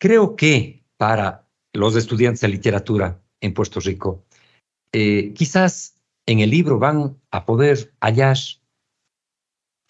[0.00, 4.24] creo que para los estudiantes de literatura en Puerto Rico,
[4.92, 8.36] eh, quizás en el libro van a poder hallar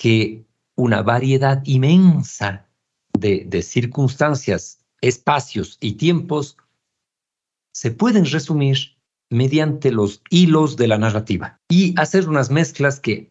[0.02, 2.68] que una variedad inmensa
[3.16, 6.56] de, circunstancias, espacios y tiempos
[7.72, 8.96] se pueden resumir
[9.30, 13.30] mediante los hilos de la narrativa y hacer unas mezclas que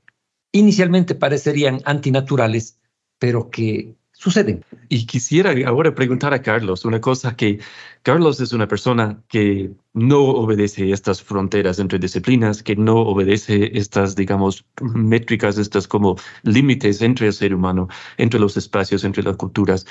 [0.53, 2.79] inicialmente parecerían antinaturales,
[3.19, 4.63] pero que suceden.
[4.88, 7.60] Y quisiera ahora preguntar a Carlos una cosa que
[8.03, 14.15] Carlos es una persona que no obedece estas fronteras entre disciplinas, que no obedece estas,
[14.15, 19.88] digamos, métricas, estas como límites entre el ser humano, entre los espacios, entre las culturas.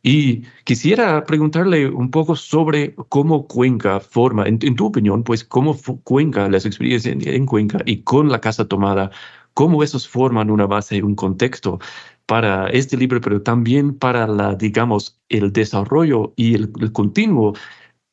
[0.00, 6.48] Y quisiera preguntarle un poco sobre cómo Cuenca forma, en, tu opinión, pues cómo Cuenca,
[6.48, 9.10] las experiencias en, en Cuenca y con la Casa Tomada,
[9.54, 11.78] cómo esos forman una base, un contexto
[12.26, 17.54] para este libro, pero también para la, digamos, el desarrollo y el, continuo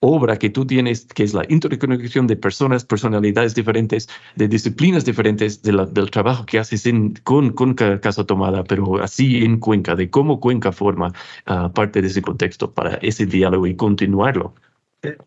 [0.01, 5.61] obra que tú tienes, que es la interconexión de personas, personalidades diferentes, de disciplinas diferentes,
[5.61, 10.39] del trabajo que haces en, con, con Casa Tomada, pero así en Cuenca, de cómo
[10.39, 11.11] Cuenca forma
[11.47, 14.55] ah, parte de ese contexto para ese diálogo y continuarlo.
[15.01, 15.17] Eh,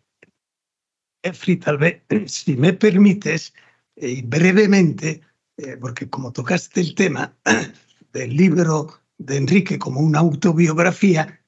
[1.23, 3.53] Efri, tal vez, si me permites,
[3.95, 5.21] eh, brevemente,
[5.57, 7.33] eh, porque como tocaste el tema,
[8.13, 11.41] del libro de Enrique como una autobiografía,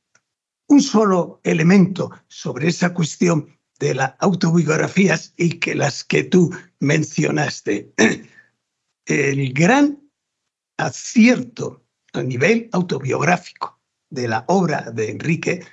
[0.68, 7.94] un solo elemento sobre esa cuestión de las autobiografías y que las que tú mencionaste.
[9.06, 10.02] El gran
[10.78, 15.64] acierto a nivel autobiográfico de la obra de Enrique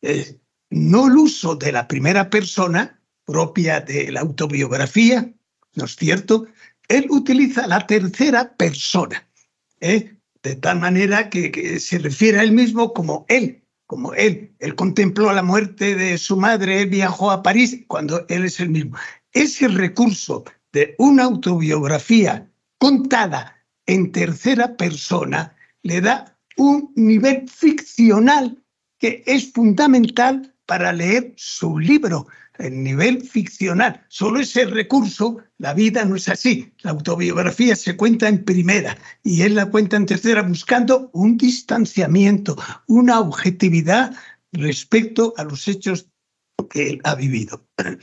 [0.00, 0.36] es
[0.70, 5.32] no el uso de la primera persona propia de la autobiografía,
[5.74, 6.46] ¿no es cierto?
[6.88, 9.28] Él utiliza la tercera persona.
[9.80, 10.16] ¿eh?
[10.42, 14.54] De tal manera que, se refiere a él mismo como él, como él.
[14.58, 18.70] Él contempló la muerte de su madre, él viajó a París cuando él es el
[18.70, 18.96] mismo.
[19.32, 28.62] Ese recurso de una autobiografía contada en tercera persona le da un nivel ficcional
[28.98, 32.26] que es fundamental para leer su libro
[32.60, 34.04] el nivel ficcional.
[34.08, 36.72] Solo ese recurso, la vida no es así.
[36.82, 42.56] La autobiografía se cuenta en primera y él la cuenta en tercera buscando un distanciamiento,
[42.86, 44.14] una objetividad
[44.52, 46.08] respecto a los hechos
[46.70, 47.66] que él ha vivido.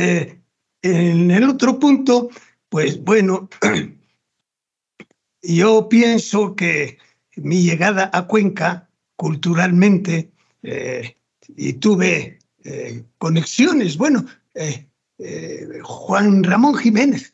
[0.00, 0.40] Eh,
[0.82, 2.28] en el otro punto,
[2.68, 3.48] pues bueno,
[5.42, 6.98] yo pienso que
[7.34, 10.30] mi llegada a Cuenca culturalmente
[11.56, 12.37] y tuve
[13.18, 13.96] conexiones.
[13.96, 14.24] Bueno,
[15.82, 17.32] Juan Ramón Jiménez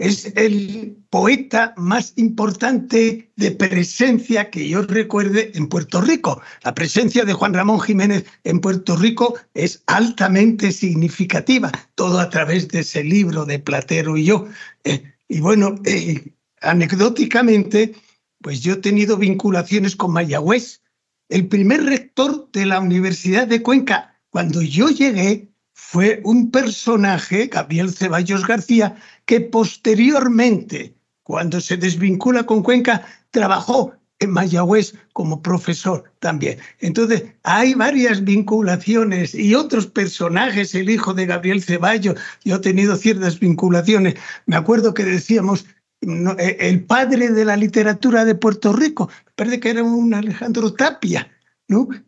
[0.00, 6.40] es el poeta más importante de presencia que yo recuerde en Puerto Rico.
[6.64, 12.68] La presencia de Juan Ramón Jiménez en Puerto Rico es altamente significativa, todo a través
[12.68, 14.48] de ese libro de Platero y yo.
[14.84, 17.94] Eh, y bueno, eh, anecdóticamente,
[18.40, 20.80] pues yo he tenido vinculaciones con Mayagüez.
[21.28, 27.92] El primer rector de la Universidad de Cuenca, cuando yo llegué, fue un personaje, Gabriel
[27.92, 36.58] Ceballos García, que posteriormente, cuando se desvincula con Cuenca, trabajó en Mayagüez como profesor también.
[36.78, 42.96] Entonces, hay varias vinculaciones y otros personajes, el hijo de Gabriel Ceballos, yo he tenido
[42.96, 44.14] ciertas vinculaciones.
[44.46, 45.66] Me acuerdo que decíamos,
[46.02, 51.28] e, el padre de la literatura de Puerto Rico, parece que era un Alejandro Tapia,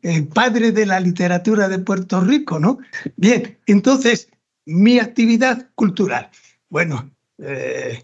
[0.03, 2.79] el padre de la literatura de Puerto Rico, ¿no?
[3.17, 4.29] Bien, entonces,
[4.67, 6.31] mi actividad cultural.
[6.69, 8.03] Bueno, eh,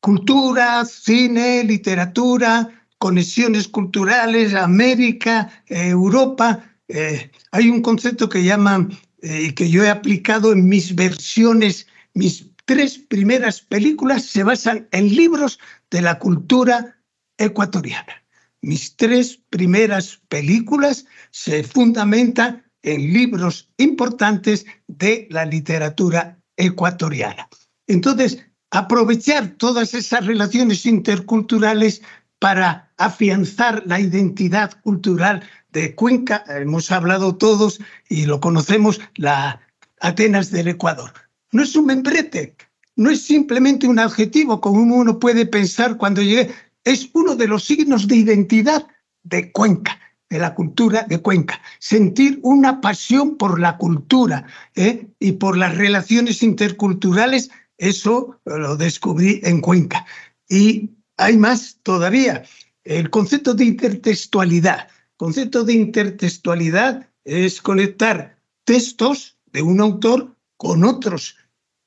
[0.00, 6.64] cultura, cine, literatura, conexiones culturales, América, Europa.
[6.88, 8.90] Eh, hay un concepto que llaman
[9.22, 14.88] eh, y que yo he aplicado en mis versiones, mis tres primeras películas se basan
[14.92, 15.58] en libros
[15.90, 16.96] de la cultura
[17.38, 18.19] ecuatoriana.
[18.62, 27.48] Mis tres primeras películas se fundamentan en libros importantes de la literatura ecuatoriana.
[27.86, 32.02] Entonces, aprovechar todas esas relaciones interculturales
[32.38, 35.42] para afianzar la identidad cultural
[35.72, 39.60] de Cuenca, hemos hablado todos y lo conocemos, la
[40.00, 41.12] Atenas del Ecuador.
[41.52, 42.56] No es un membrete,
[42.96, 46.50] no es simplemente un adjetivo como uno puede pensar cuando llegue,
[46.84, 48.86] es uno de los signos de identidad
[49.22, 51.60] de Cuenca, de la cultura de Cuenca.
[51.78, 55.08] Sentir una pasión por la cultura ¿eh?
[55.18, 60.06] y por las relaciones interculturales, eso lo descubrí en Cuenca.
[60.48, 62.44] Y hay más todavía,
[62.84, 64.88] el concepto de intertextualidad.
[65.16, 71.36] Concepto de intertextualidad es conectar textos de un autor con otros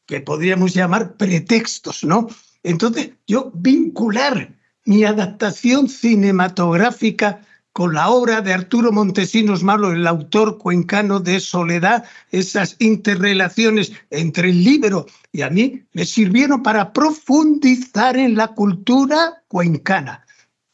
[0.05, 2.27] que podríamos llamar pretextos, ¿no?
[2.61, 7.41] Entonces, yo vincular mi adaptación cinematográfica
[7.71, 14.49] con la obra de Arturo Montesinos Malo, el autor cuencano de Soledad, esas interrelaciones entre
[14.49, 20.23] el libro y a mí me sirvieron para profundizar en la cultura cuencana,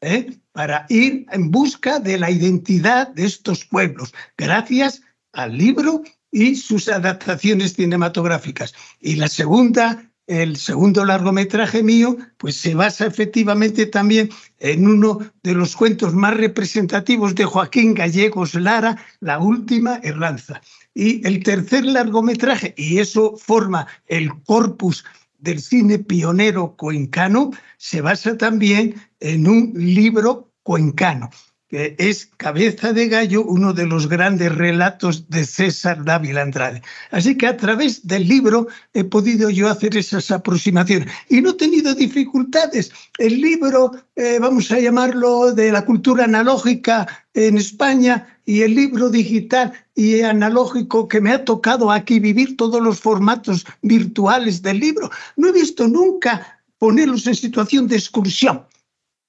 [0.02, 0.38] ¿eh?
[0.52, 6.90] para ir en busca de la identidad de estos pueblos, gracias al libro y sus
[6.90, 8.74] adaptaciones cinematográficas.
[9.00, 15.56] Y la segunda el segundo largometraje mío, pues se basa efectivamente también en uno de
[15.56, 20.62] los cuentos más representativos de Joaquín Gallegos Lara, La última Herranza.
[20.94, 25.04] Y el tercer largometraje, y eso forma el corpus
[25.40, 31.32] del cine pionero cuencano, se basa también en un libro cuencano
[31.70, 36.82] que es Cabeza de Gallo, uno de los grandes relatos de César Dávila Andrade.
[37.12, 41.54] Así que a través del libro he podido yo hacer esas aproximaciones y no he
[41.54, 42.92] tenido dificultades.
[43.20, 49.12] El libro, eh, vamos a llamarlo de la cultura analógica en España y el libro
[49.12, 55.12] digital y analógico que me ha tocado aquí vivir todos los formatos virtuales del libro,
[55.38, 58.64] no he visto nunca ponerlos en situación de exclusión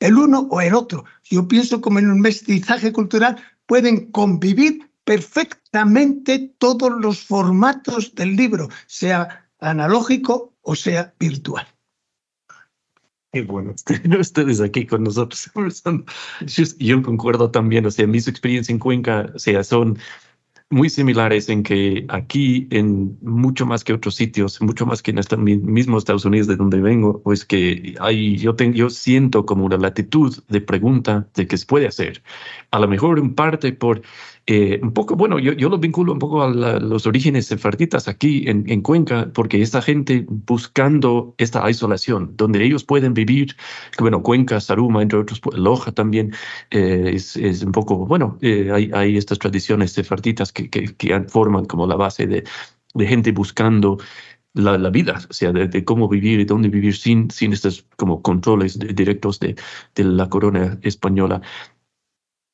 [0.00, 1.04] el uno o el otro.
[1.24, 3.36] Yo pienso como en un mestizaje cultural
[3.66, 11.66] pueden convivir perfectamente todos los formatos del libro, sea analógico o sea virtual.
[13.32, 13.74] Y bueno,
[14.20, 15.50] ustedes aquí con nosotros.
[16.78, 19.98] Yo concuerdo también, o sea, mis experiencias en Cuenca, o sea, son
[20.70, 25.18] muy similares en que aquí, en mucho más que otros sitios, mucho más que en
[25.18, 29.64] este mismo Estados Unidos de donde vengo, pues que hay, yo, tengo, yo siento como
[29.64, 32.22] una latitud de pregunta de qué se puede hacer.
[32.70, 34.02] A lo mejor en parte por
[34.52, 38.48] eh, un poco, bueno, yo, yo lo vinculo un poco a los orígenes sefarditas aquí
[38.48, 43.54] en, en, Cuenca, porque esta gente buscando esta isolación, donde ellos pueden vivir,
[44.00, 46.32] bueno, Cuenca, Saruma, entre otros, Loja también,
[46.72, 50.68] eh, es, un poco, bueno, eh, hay, estas tradiciones sefarditas que,
[51.28, 52.42] forman como la base de,
[53.06, 53.98] gente buscando
[54.54, 59.38] la, vida, o sea, de, cómo vivir y dónde vivir sin, estos como controles directos
[59.38, 59.54] de
[59.94, 61.40] la corona española.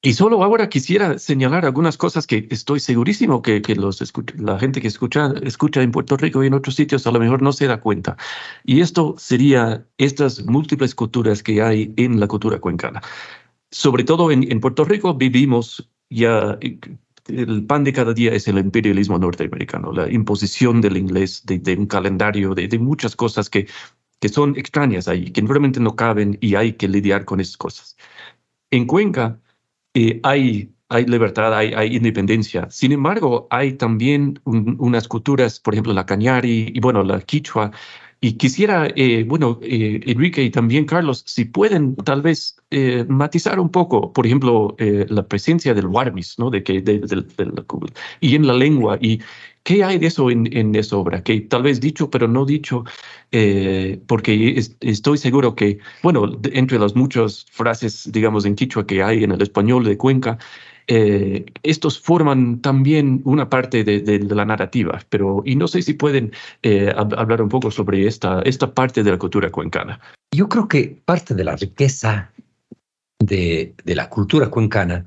[0.07, 4.01] Y solo ahora quisiera señalar algunas cosas que estoy segurísimo que, que los
[4.37, 7.43] la gente que escucha, escucha en Puerto Rico y en otros sitios a lo mejor
[7.43, 8.17] no se da cuenta.
[8.63, 13.03] Y esto sería estas múltiples culturas que hay en la cultura cuencana.
[13.73, 16.57] sobre todo en, en Puerto Rico vivimos ya
[17.27, 21.87] el pan de cada día es el imperialismo norteamericano, la imposición del inglés, de, un
[21.87, 23.67] calendario, de, muchas cosas que,
[24.21, 27.97] que son extrañas ahí, que realmente no caben y hay que lidiar con esas cosas.
[28.71, 29.41] En Cuenca
[29.99, 30.69] eh, hay,
[31.07, 32.69] libertad, hay, hay, independencia.
[32.71, 37.71] Sin embargo, hay también unas culturas, por ejemplo, la cañari y bueno, la quichua,
[38.21, 43.61] y quisiera, eh, bueno, eh, Enrique y también Carlos, si pueden tal vez eh, matizar
[43.61, 46.51] un poco, por ejemplo, la presencia del warmis, ¿no?
[46.51, 47.01] De que, de,
[48.21, 49.21] y en la lengua, y
[49.63, 52.85] qué hay de eso en, en esa obra, que tal vez dicho, pero no dicho,
[54.07, 59.33] porque estoy seguro que, bueno, entre las muchas frases, digamos, en quichua que hay en
[59.33, 60.39] el español de Cuenca,
[60.89, 66.33] eh, estos forman también una parte de, la narrativa, pero y no sé si pueden
[66.63, 70.01] eh, hablar un poco sobre esta, esta parte de la cultura cuencana.
[70.31, 72.31] Yo creo que parte de la riqueza
[73.19, 75.07] de, de la cultura cuencana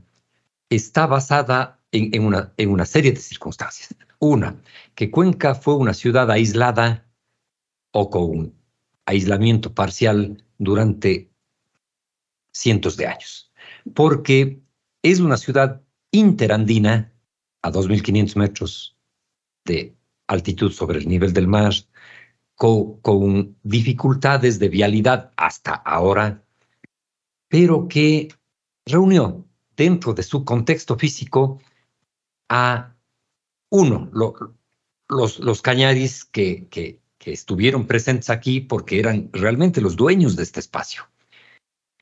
[0.70, 3.96] está basada en, en, una, en una serie de circunstancias.
[4.20, 4.56] Una,
[4.96, 7.06] que Cuenca fue una ciudad aislada
[7.92, 8.54] o con
[9.06, 11.30] aislamiento parcial durante
[12.52, 13.52] cientos de años,
[13.94, 14.60] porque
[15.02, 15.82] es una ciudad
[16.12, 17.14] interandina
[17.62, 18.98] a 2.500 metros
[19.66, 19.96] de
[20.28, 21.74] altitud sobre el nivel del mar,
[22.56, 26.44] con, dificultades de vialidad hasta ahora,
[27.48, 28.30] pero que
[28.86, 29.46] reunió
[29.76, 31.62] dentro de su contexto físico
[32.50, 32.96] a
[33.70, 37.00] uno, los, los que, que
[37.32, 41.04] estuvieron presentes aquí porque eran realmente los dueños de este espacio.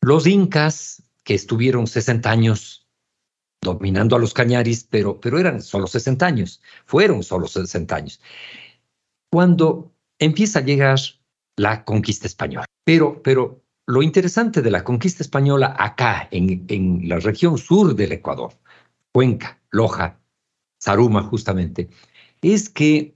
[0.01, 2.86] Los incas que estuvieron 60 años
[3.61, 8.21] dominando a los cañaris, pero, pero eran solo 60 años, fueron solo 60 años.
[9.31, 10.99] Cuando empieza a llegar
[11.57, 12.65] la conquista española.
[12.85, 18.13] Pero, pero lo interesante de la conquista española acá, en, en la región sur del
[18.13, 18.53] Ecuador,
[19.11, 20.19] Cuenca, Loja,
[20.81, 21.89] Zaruma justamente,
[22.41, 23.15] es que,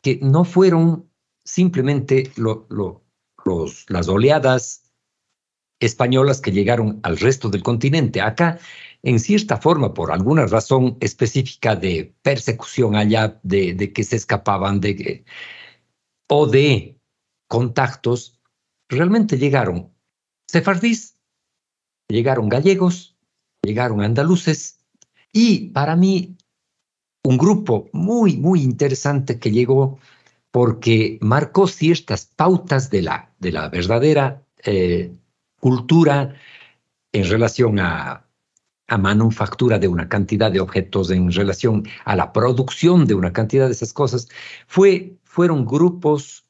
[0.00, 1.08] que no fueron
[1.44, 2.66] simplemente lo,
[3.44, 4.92] los, las oleadas
[5.80, 8.20] españolas que llegaron al resto del continente.
[8.20, 8.58] Acá
[9.02, 15.24] en cierta forma, por alguna razón específica de persecución allá, de, que se escapaban de,
[16.28, 16.96] o de
[17.48, 18.40] contactos,
[18.88, 19.92] realmente llegaron
[20.52, 21.16] sefardís,
[22.08, 23.16] llegaron gallegos,
[23.62, 24.78] llegaron andaluces
[25.32, 26.36] y para mí
[27.24, 29.98] un grupo muy, muy interesante que llegó
[30.50, 35.16] porque marcó ciertas pautas de la, de la verdadera eh,
[35.58, 36.34] cultura
[37.12, 38.26] en relación a
[38.92, 43.66] a manufactura de una cantidad de objetos en relación a la producción de una cantidad
[43.66, 44.28] de esas cosas,
[44.66, 46.44] fue, fueron grupos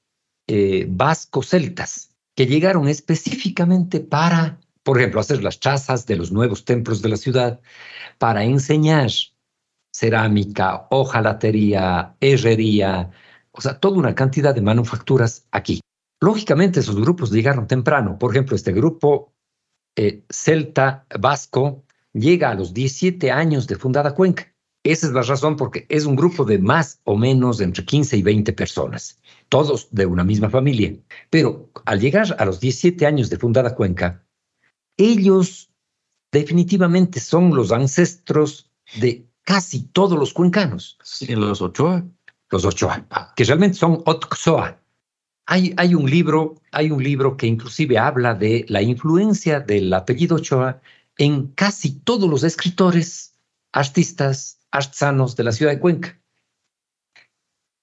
[0.49, 7.01] eh, vasco-celtas que llegaron específicamente para, por ejemplo, hacer las chazas de los nuevos templos
[7.01, 7.61] de la ciudad,
[8.19, 9.11] para enseñar
[9.93, 13.11] cerámica, hojalatería, herrería,
[13.53, 15.81] o sea, toda una cantidad de manufacturas aquí.
[16.21, 18.19] Lógicamente, esos grupos llegaron temprano.
[18.19, 19.33] Por ejemplo, este grupo
[19.97, 24.53] eh, celta vasco llega a los 17 años de fundada Cuenca.
[24.85, 28.23] Esa es la razón porque es un grupo de más o menos entre 15 y
[28.23, 30.97] 20 personas, todos de una misma familia.
[31.31, 34.25] Pero al llegar a los 17 años de fundada Cuenca,
[34.97, 35.71] ellos
[36.33, 40.99] definitivamente son los ancestros de casi todos los cuencanos.
[41.03, 42.05] Sí, los Ochoa.
[42.51, 44.79] Los Ochoa, que realmente son Otxoa.
[45.47, 50.37] Hay, hay, un libro, hay un libro que inclusive habla de la influencia del apellido
[50.37, 50.81] Ochoa
[51.23, 53.39] en casi todos los escritores,
[53.73, 56.21] artistas, artesanos de la ciudad de Cuenca.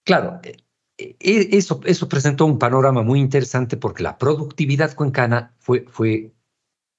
[0.05, 0.57] Claro, eh,
[0.97, 6.33] eh, eso, eso presentó un panorama muy interesante porque la productividad cuencana fue, fue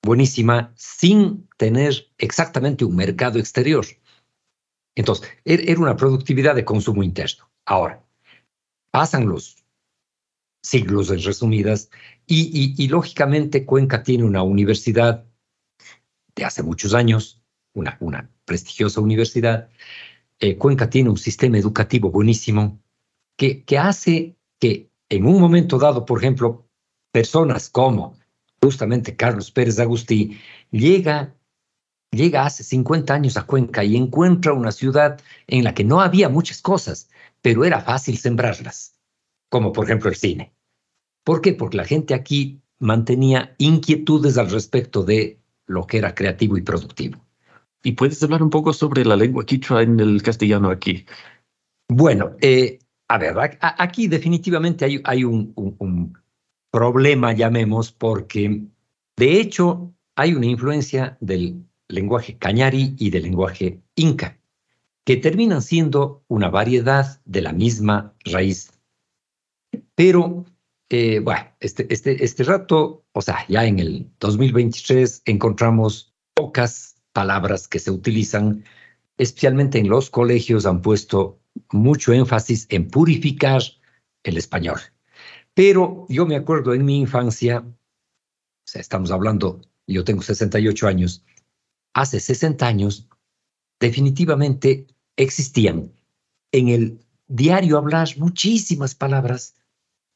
[0.02, 3.84] buenísima sin tener exactamente un mercado exterior.
[4.94, 7.50] Entonces, er, era una productividad de consumo interno.
[7.66, 8.02] Ahora,
[8.90, 9.62] pasan los
[10.62, 11.90] siglos en resumidas
[12.26, 15.29] y lógicamente Cuenca tiene una universidad
[16.34, 17.42] de hace muchos años,
[17.74, 19.68] una, una prestigiosa universidad.
[20.38, 22.80] Eh, Cuenca tiene un sistema educativo buenísimo
[23.36, 26.66] que, que hace que en un momento dado, por ejemplo,
[27.12, 28.18] personas como
[28.62, 30.38] justamente Carlos Pérez Agustí
[30.70, 31.34] llega,
[32.10, 36.28] llega hace 50 años a Cuenca y encuentra una ciudad en la que no había
[36.28, 37.08] muchas cosas,
[37.42, 38.94] pero era fácil sembrarlas,
[39.48, 40.52] como por ejemplo el cine.
[41.24, 41.54] ¿Por qué?
[41.54, 45.39] Porque la gente aquí mantenía inquietudes al respecto de
[45.70, 47.24] lo que era creativo y productivo.
[47.82, 51.06] ¿Y puedes hablar un poco sobre la lengua quichua en el castellano aquí?
[51.88, 56.18] Bueno, eh, a ver, aquí definitivamente hay, hay un, un,
[56.70, 58.62] problema, llamemos, porque
[59.16, 64.38] de hecho hay una influencia del lenguaje cañari y del lenguaje inca,
[65.04, 68.70] que terminan siendo una variedad de la misma raíz.
[69.96, 70.44] Pero,
[70.90, 77.68] eh, bueno, este, este, este rato, o sea, ya en el 2023 encontramos pocas palabras
[77.68, 78.64] que se utilizan,
[79.16, 81.38] especialmente en los colegios han puesto
[81.70, 83.62] mucho énfasis en purificar
[84.24, 84.80] el español.
[85.54, 87.72] Pero yo me acuerdo en mi infancia, o
[88.64, 91.24] sea, estamos hablando, yo tengo 68 años,
[91.94, 93.08] hace 60 años
[93.78, 95.92] definitivamente existían
[96.50, 99.54] en el diario hablar muchísimas palabras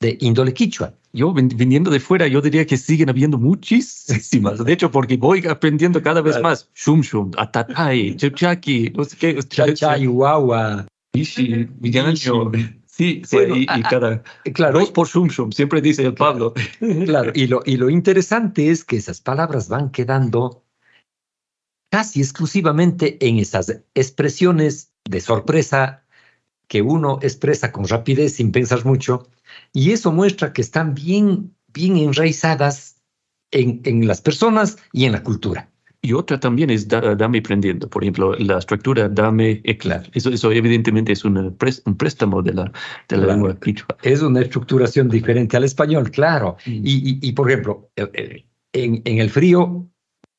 [0.05, 0.93] de índole quichua.
[1.13, 4.63] Yo viniendo de fuera, yo diría que siguen habiendo muchísimas.
[4.63, 6.69] De hecho, porque voy aprendiendo cada vez más.
[6.75, 9.39] Shum shum, atatay, chachaki, no sé qué.
[9.43, 10.87] Chachay, guagua.
[11.15, 12.51] Ishi, Villaño.
[12.87, 14.23] Sí, sí y, cada.
[14.53, 14.81] Claro.
[14.81, 16.53] Dos por shum shum, siempre dice el Pablo.
[17.07, 20.65] Claro, y lo, y lo interesante es que esas palabras van quedando
[21.91, 26.04] casi exclusivamente en esas expresiones de sorpresa
[26.69, 29.29] que uno expresa con rapidez sin pensar mucho,
[29.73, 32.97] y eso muestra que están bien, bien enraizadas
[33.51, 35.69] en, en las personas y en la cultura.
[36.03, 37.89] Y otra también es dame prendiendo.
[37.89, 40.11] Por ejemplo, la estructura dame eclar.
[40.13, 42.71] Eso, eso evidentemente es un, un préstamo de la,
[43.09, 43.97] de la lengua quichua.
[44.03, 46.59] Es una estructuración diferente al español, claro.
[46.67, 46.71] Mm.
[46.85, 49.89] Y, y, y, por ejemplo, en, en el frío,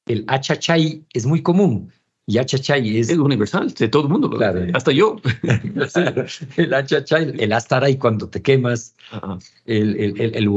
[0.06, 1.92] el achachay es muy común.
[2.28, 3.10] Y achachay es...
[3.10, 4.66] Es universal, de todo el mundo, claro.
[4.74, 5.18] hasta yo.
[6.58, 8.96] el achachay, el astaray cuando te quemas,
[9.66, 10.48] el, el, el, el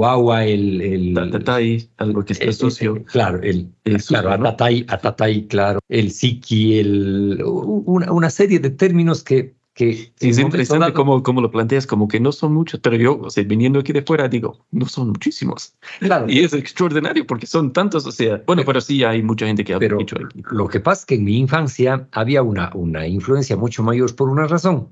[0.47, 0.81] el...
[0.81, 3.05] el tatatay, algo que está sucio.
[3.05, 9.23] claro, el, el claro, atatay, atatay, claro, el siki, el, una, una serie de términos
[9.23, 13.17] que que es interesante cómo, cómo, lo planteas, como que no son muchos, pero yo,
[13.21, 15.77] o sea, viniendo aquí de fuera, digo, no son muchísimos.
[16.01, 16.27] Claro.
[16.29, 19.75] Y es extraordinario porque son tantos, o sea, bueno, pero sí hay mucha gente que
[19.75, 20.43] ha pero dicho aquí.
[20.51, 24.29] Lo que pasa es que en mi infancia había una, una influencia mucho mayor por
[24.31, 24.89] una razón,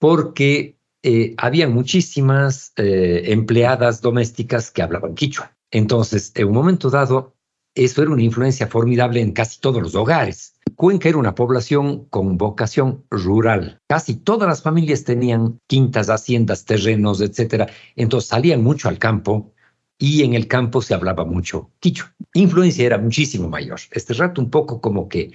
[0.00, 5.56] porque eh, había muchísimas eh, empleadas domésticas que hablaban quichua.
[5.70, 7.36] Entonces, en un momento dado,
[7.76, 10.57] eso era una influencia formidable en casi todos los hogares.
[10.78, 13.82] Cuenca era una población con vocación rural.
[13.88, 17.68] Casi todas las familias tenían quintas, haciendas, terrenos, etc.
[17.96, 19.52] Entonces salían mucho al campo
[19.98, 22.14] y en el campo se hablaba mucho quichua.
[22.32, 23.80] Influencia era muchísimo mayor.
[23.90, 25.32] Este rato un poco como que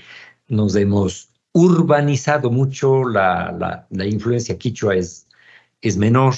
[0.48, 5.28] nos hemos urbanizado mucho, la, la, la influencia quichua es,
[5.82, 6.36] es menor,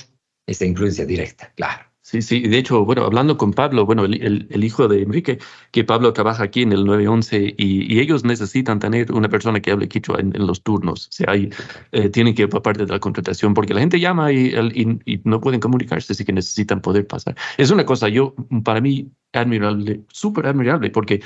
[0.48, 1.86] esa influencia directa, claro.
[2.06, 5.40] Sí, sí, de hecho, bueno, hablando con Pablo, bueno, el, el, hijo de Enrique,
[5.72, 9.72] que Pablo trabaja aquí en el 911 y, y ellos necesitan tener una persona que
[9.72, 11.08] hable quichua en, en los turnos.
[11.08, 11.50] O sea, hay,
[11.94, 15.42] eh, tienen que parte de la contratación porque la gente llama y, y, y, no
[15.42, 17.36] pueden comunicarse, así que necesitan poder pasar.
[17.58, 21.24] Es una cosa, yo, para mí, admirable, súper admirable, porque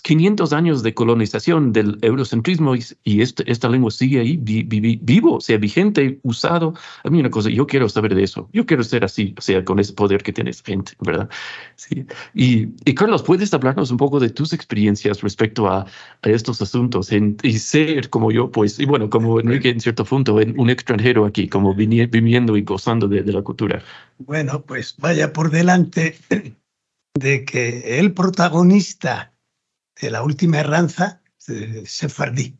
[0.00, 5.00] 500 años de colonización del eurocentrismo y, y este, esta lengua sigue ahí vi, vi,
[5.02, 6.74] vivo, o sea, vigente, usado.
[7.02, 8.48] A mí una cosa, yo quiero saber de eso.
[8.52, 11.28] Yo quiero ser así, o sea, con ese poder que tiene esa gente, ¿verdad?
[11.76, 12.04] Sí.
[12.34, 15.86] Y, y Carlos, ¿puedes hablarnos un poco de tus experiencias respecto a,
[16.22, 20.04] a estos asuntos en, y ser como yo, pues, y bueno, como Enrique en cierto
[20.04, 23.82] punto, en un extranjero aquí, como viviendo y gozando de, de la cultura?
[24.18, 26.16] Bueno, pues vaya por delante
[27.14, 29.29] de que el protagonista
[30.08, 32.58] la última erranza eh, sefardí.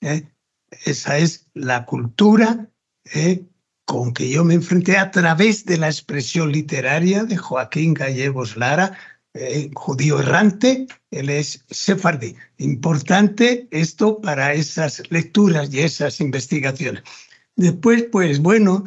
[0.00, 0.28] ¿eh?
[0.84, 2.70] Esa es la cultura
[3.14, 3.44] eh,
[3.84, 8.96] con que yo me enfrenté a través de la expresión literaria de Joaquín Gallegos Lara,
[9.34, 12.36] eh, judío errante, él es sefardí.
[12.58, 17.02] Importante esto para esas lecturas y esas investigaciones.
[17.56, 18.84] Después, pues bueno,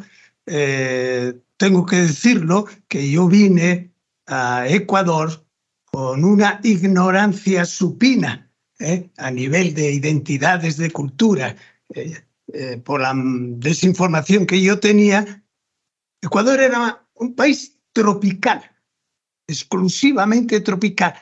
[1.56, 3.92] tengo que decirlo que yo vine
[4.26, 5.45] a Ecuador
[5.96, 9.08] con una ignorancia supina ¿eh?
[9.16, 11.56] a nivel de identidades de cultura,
[11.88, 12.22] eh,
[12.52, 15.42] eh, por la desinformación que yo tenía,
[16.20, 18.60] Ecuador era un país tropical,
[19.46, 21.14] exclusivamente tropical.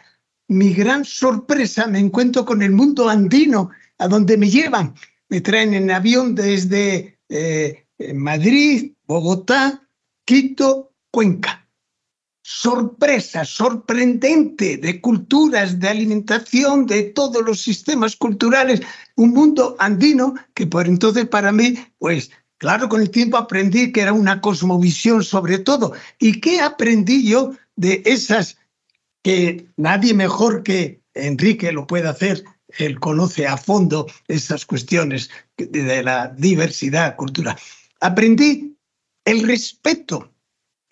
[0.49, 4.93] Mi gran sorpresa me encuentro con el mundo andino, a donde me llevan.
[5.29, 7.21] Me traen en avión desde
[8.13, 9.87] Madrid, Bogotá,
[10.25, 11.64] Quito, Cuenca
[12.47, 18.83] sorpresa sorprendente de culturas, de alimentación, de todos los sistemas culturales,
[19.17, 24.03] un mundo andino que por entonces para mí, pues claro, con el tiempo aprendí que
[24.03, 25.95] era una cosmovisión sobre todo.
[26.19, 28.59] ¿Y qué aprendí yo de esas
[29.23, 32.45] que nadie mejor que Enrique lo puede hacer?
[32.77, 37.57] Él conoce a fondo esas cuestiones de la diversidad cultural.
[38.01, 38.77] Aprendí
[39.25, 40.34] el respeto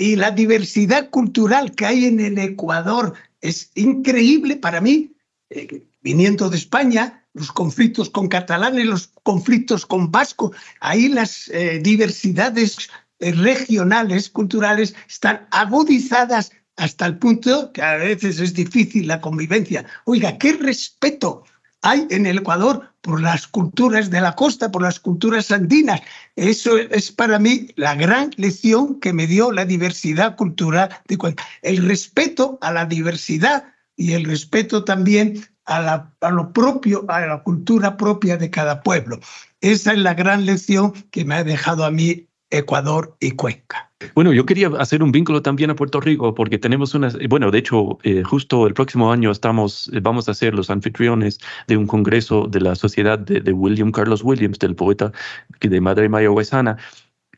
[0.03, 5.12] y la diversidad cultural que hay en el Ecuador es increíble para mí.
[5.50, 11.78] eh, viniendo de España, los conflictos con catalanes, los conflictos con vasco, ahí las eh,
[11.80, 12.90] diversidades
[13.20, 19.84] eh, regionales, culturales, están agudizadas hasta el punto que a veces es difícil la convivencia.
[20.05, 21.44] Oiga, qué respeto
[21.83, 26.01] hay en el Ecuador por las culturas de la costa, por las culturas andinas.
[26.37, 31.45] Eso es para mí la gran lección que me dio la diversidad cultural de Cuenca.
[31.62, 33.64] El respeto a la diversidad
[33.97, 38.83] y el respeto también a, la, a lo propio, a la cultura propia de cada
[38.83, 39.18] pueblo.
[39.61, 43.91] Esa es la gran lección que me ha dejado a mí Ecuador y Cuenca.
[44.14, 47.59] Bueno, yo quería hacer un vínculo también a Puerto Rico porque tenemos unas, bueno, de
[47.59, 51.86] hecho, eh, justo el próximo año estamos, eh, vamos a ser los anfitriones de un
[51.86, 55.12] congreso de la sociedad de, William Carlos Williams, del poeta
[55.61, 56.78] de madre mayagüezana.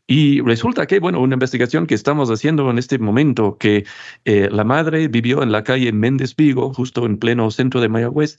[0.07, 3.85] Y resulta que, bueno, una investigación que estamos haciendo en este momento, que
[4.25, 8.37] eh, la madre vivió en la calle Méndez Vigo, justo en pleno centro de Mayagüez,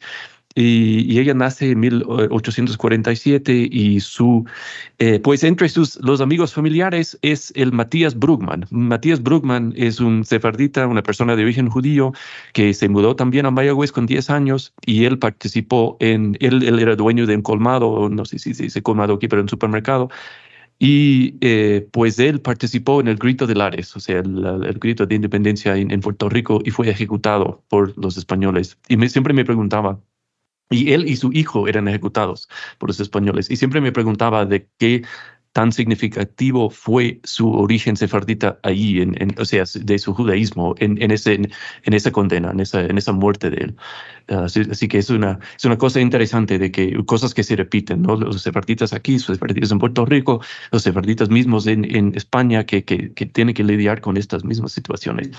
[0.57, 4.45] y, ella nace en 1847 y su,
[4.99, 8.67] eh, pues entre sus, los amigos familiares es el Matías Brugman.
[8.71, 12.13] Matías Brugman es un sefardita, una persona de origen judío
[12.55, 16.79] que se mudó también a Mayagüez con 10 años y él participó en, él, él
[16.79, 19.51] era dueño de un colmado, no sé si se dice colmado aquí, pero en un
[19.51, 20.09] supermercado.
[20.79, 25.15] Y eh, pues él participó en el grito de Lares, o sea, el, grito de
[25.15, 28.79] independencia en, Puerto Rico y fue ejecutado por los españoles.
[28.89, 29.99] Y me, siempre me preguntaba,
[30.71, 32.49] y él y su hijo eran ejecutados
[32.79, 33.51] por los españoles.
[33.51, 35.03] Y siempre me preguntaba de qué
[35.57, 41.33] tan significativo fue su origen sefardita allí, en, o sea, de su judaísmo, en, ese,
[41.33, 43.77] en, esa condena, en esa, en esa muerte de él.
[44.29, 48.17] así, que es una, es una cosa interesante de que cosas que se repiten, ¿no?
[48.17, 50.43] Los sefarditas aquí, los sefarditas en Puerto Rico,
[50.73, 54.73] los sefarditas mismos en, en España que, que, que tienen que lidiar con estas mismas
[54.73, 55.31] situaciones.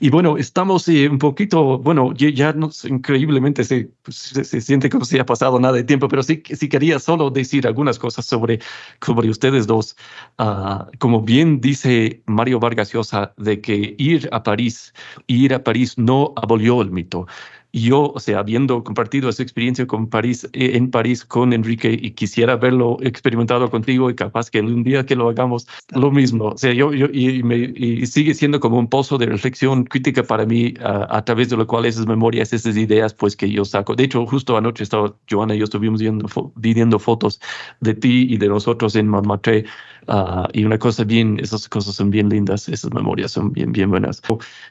[0.00, 3.62] Y bueno, estamos eh, un poquito, bueno, ya, no increíblemente
[4.02, 6.98] pues, se, se, siente como si ha pasado nada de tiempo, pero sí, sí quería
[6.98, 8.60] solo decir algunas cosas sobre,
[9.04, 9.96] sobre ustedes dos.
[10.38, 14.94] Ah, como bien dice Mario Vargas Llosa, de que ir a París,
[15.26, 17.26] ir a París no abolió el mito
[17.72, 22.12] yo, o sea, habiendo compartido esa experiencia con París, eh, en París con Enrique y
[22.12, 26.46] quisiera verlo experimentado contigo y capaz que un día que lo hagamos lo mismo.
[26.46, 30.22] O sea, yo, yo y, me, y sigue siendo como un pozo de reflexión crítica
[30.22, 33.94] para mí a través de lo cual esas memorias, esas ideas, pues que yo saco.
[33.94, 37.40] De hecho, justo anoche estaba Joana y yo estuvimos viendo, viendo fotos
[37.80, 39.64] de ti y de nosotros en Montmartre
[40.08, 43.90] uh, y una cosa bien, esas cosas son bien lindas, esas memorias son bien, bien
[43.90, 44.22] buenas.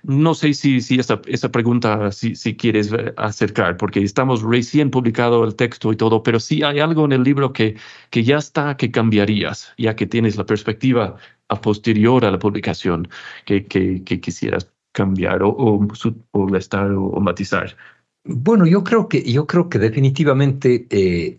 [0.03, 5.43] No sé si, si esa, esa pregunta, si, si quieres acercar, porque estamos recién publicado
[5.43, 7.77] el texto y todo, pero sí hay algo en el libro que,
[8.09, 11.17] que ya está, que cambiarías, ya que tienes la perspectiva
[11.49, 13.07] a posterior a la publicación,
[13.45, 15.87] que, que, quisieras cambiar o, o,
[16.31, 17.77] o, matizar.
[18.23, 21.37] Bueno, yo creo que, yo creo que definitivamente eh,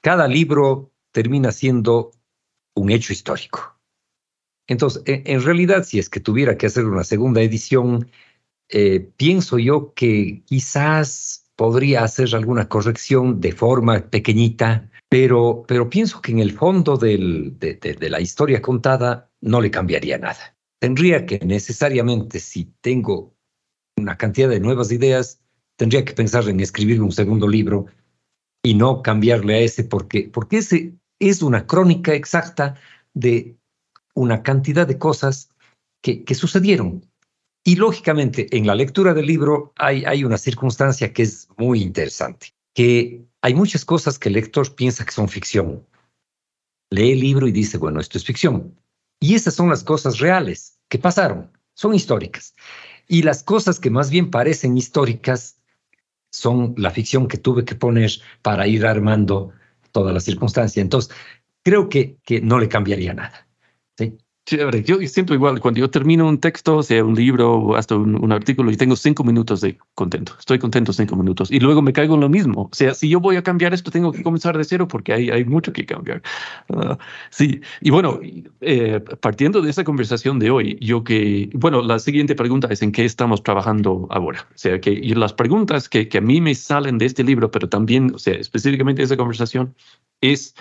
[0.00, 2.12] cada libro termina siendo
[2.74, 3.76] un hecho histórico.
[4.66, 8.08] Entonces, en, realidad, si es que tuviera que hacer una segunda edición,
[8.68, 16.22] eh, pienso yo que quizás podría hacer alguna corrección de forma pequeñita, pero, pero pienso
[16.22, 20.56] que en el fondo de, de, la historia contada no le cambiaría nada.
[20.78, 23.34] Tendría que necesariamente, si tengo
[23.98, 25.42] una cantidad de nuevas ideas,
[25.76, 27.86] tendría que pensar en escribir un segundo libro
[28.62, 32.74] y no cambiarle a ese, porque, porque ese es una crónica exacta
[33.14, 33.56] de
[34.14, 35.50] una cantidad de cosas
[36.02, 37.10] que, que sucedieron
[37.64, 42.54] y lógicamente, en la lectura del libro hay, hay una circunstancia que es muy interesante,
[42.74, 45.86] que hay muchas cosas que el lector piensa que son ficción.
[46.90, 48.74] Lee el libro y dice, bueno, esto es ficción.
[49.20, 52.54] Y esas son las cosas reales que pasaron, son históricas.
[53.06, 55.58] Y las cosas que más bien parecen históricas
[56.32, 58.10] son la ficción que tuve que poner
[58.40, 59.52] para ir armando
[59.92, 60.80] toda la circunstancia.
[60.80, 61.14] Entonces,
[61.62, 63.49] creo que, que no le cambiaría nada.
[64.46, 64.82] Chévere.
[64.82, 68.70] Yo siento igual, cuando yo termino un texto, sea un libro o hasta un, artículo,
[68.70, 70.32] y tengo cinco minutos de contento.
[70.38, 71.50] Estoy contento cinco minutos.
[71.50, 72.62] Y luego me caigo en lo mismo.
[72.62, 75.30] O sea, si yo voy a cambiar esto, tengo que comenzar de cero porque hay,
[75.30, 76.22] hay mucho que cambiar.
[76.70, 76.98] Ah,
[77.30, 77.60] sí.
[77.80, 78.18] Y bueno,
[78.60, 82.92] eh, partiendo de esa conversación de hoy, yo que, bueno, la siguiente pregunta es en
[82.92, 84.48] qué estamos trabajando ahora.
[84.54, 87.50] O sea, que y las preguntas que, que a mí me salen de este libro,
[87.50, 89.74] pero también, o sea, específicamente de esa conversación,
[90.20, 90.54] es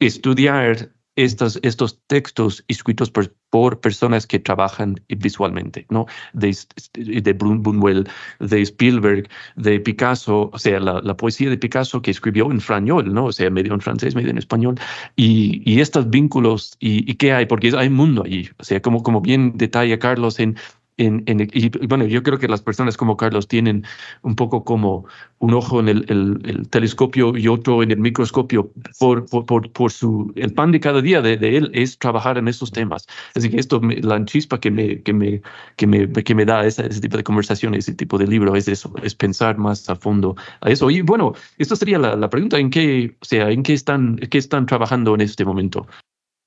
[0.00, 6.06] estudiar estos, estos textos escritos por, por, personas que trabajan visualmente, ¿no?
[6.32, 6.56] De,
[6.94, 8.08] de Buñuel,
[8.38, 13.12] de Spielberg, de Picasso, o sea, la, la, poesía de Picasso que escribió en frañol,
[13.12, 13.26] ¿no?
[13.26, 14.76] O sea, medio en francés, medio en español,
[15.16, 17.46] y, y estos vínculos, y, y, qué hay?
[17.46, 20.56] Porque hay mundo allí, o sea, como, como bien detalla Carlos en
[20.98, 23.84] en, en, y bueno, yo creo que las personas como Carlos tienen
[24.22, 25.06] un poco como
[25.38, 30.32] un ojo en el, el, telescopio y otro en el microscopio por, por, por, su,
[30.34, 33.06] el pan de cada día de, de, él es trabajar en estos temas.
[33.34, 35.40] Así que esto, la chispa que me, que me,
[35.76, 38.68] que me, que me da ese, ese tipo de conversación, ese tipo de libro, es
[38.68, 40.90] eso, es pensar más a fondo a eso.
[40.90, 44.38] Y bueno, esto sería la, la pregunta, ¿en qué, o sea, en qué están, qué
[44.38, 45.86] están trabajando en este momento?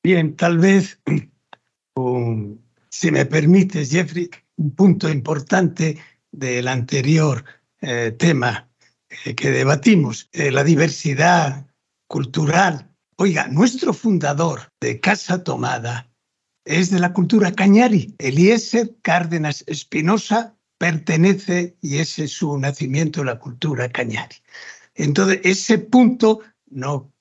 [0.04, 1.00] Bien, tal vez,
[2.92, 5.98] si me permites, Jeffrey, un punto importante
[6.32, 7.44] del anterior
[7.80, 8.70] eh, tema
[9.26, 11.66] eh, que debatimos, eh, la diversidad
[12.08, 12.92] cultural.
[13.16, 16.12] Oiga, nuestro fundador de Casa Tomada
[16.66, 18.14] es de la cultura cañari.
[18.20, 24.36] Eliezer Cárdenas Espinosa pertenece, y ese es su nacimiento, la cultura cañari.
[24.96, 27.14] Entonces, ese punto no,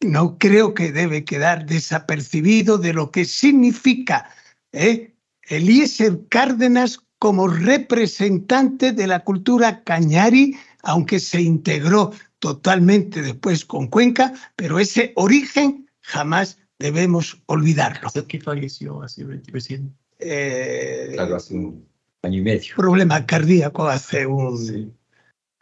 [0.00, 4.28] no creo que debe quedar desapercibido de lo que significa
[4.74, 5.13] ¿eh?
[5.48, 14.34] Eliezer Cárdenas como representante de la cultura cañari, aunque se integró totalmente después con Cuenca,
[14.56, 18.10] pero ese origen jamás debemos olvidarlo.
[18.28, 19.94] ¿Qué falleció hace recién?
[20.18, 21.86] Eh, hace un
[22.22, 22.74] año y medio.
[22.76, 24.94] Problema cardíaco hace un,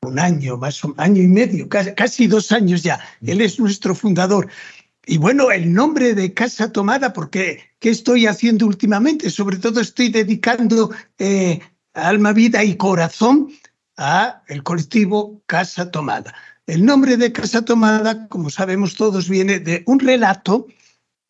[0.03, 2.99] un año, más o año y medio, casi, casi dos años ya.
[3.25, 4.49] Él es nuestro fundador.
[5.05, 9.31] Y bueno, el nombre de Casa Tomada, porque ¿qué estoy haciendo últimamente?
[9.31, 11.61] Sobre todo estoy dedicando eh,
[11.93, 13.51] alma, vida y corazón
[13.97, 16.35] a el colectivo Casa Tomada.
[16.67, 20.69] El nombre de Casa Tomada, como sabemos todos, viene de un relato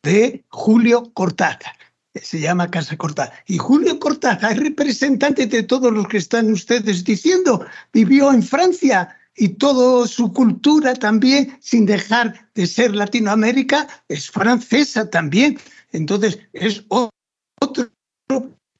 [0.03, 1.73] de Julio Cortázar.
[2.13, 3.33] Se llama Casa Cortázar.
[3.47, 7.65] Y Julio Cortázar es representante de todos los que están ustedes diciendo.
[7.91, 15.09] Vivió en Francia, y toda su cultura también, sin dejar de ser Latinoamérica, es francesa
[15.09, 15.59] también.
[15.91, 17.89] Entonces, es otro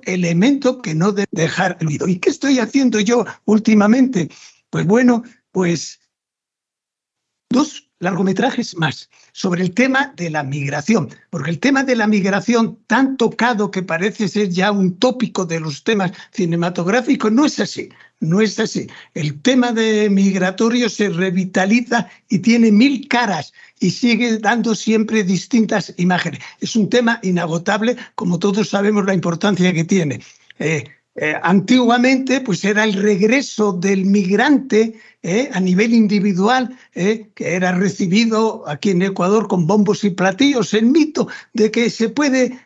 [0.01, 2.07] elemento que no debe dejar olvido.
[2.07, 4.29] ¿Y qué estoy haciendo yo últimamente?
[4.69, 5.99] Pues bueno, pues
[7.49, 12.77] dos largometrajes más sobre el tema de la migración, porque el tema de la migración
[12.85, 17.89] tan tocado que parece ser ya un tópico de los temas cinematográficos, no es así,
[18.19, 18.87] no es así.
[19.13, 25.93] El tema de migratorio se revitaliza y tiene mil caras y sigue dando siempre distintas
[25.97, 26.39] imágenes.
[26.59, 30.21] Es un tema inagotable, como todos sabemos la importancia que tiene.
[30.59, 30.83] Eh,
[31.15, 38.63] eh, antiguamente, pues era el regreso del migrante eh, a nivel individual, que era recibido
[38.67, 42.59] aquí en Ecuador con bombos y platillos, el mito de que se puede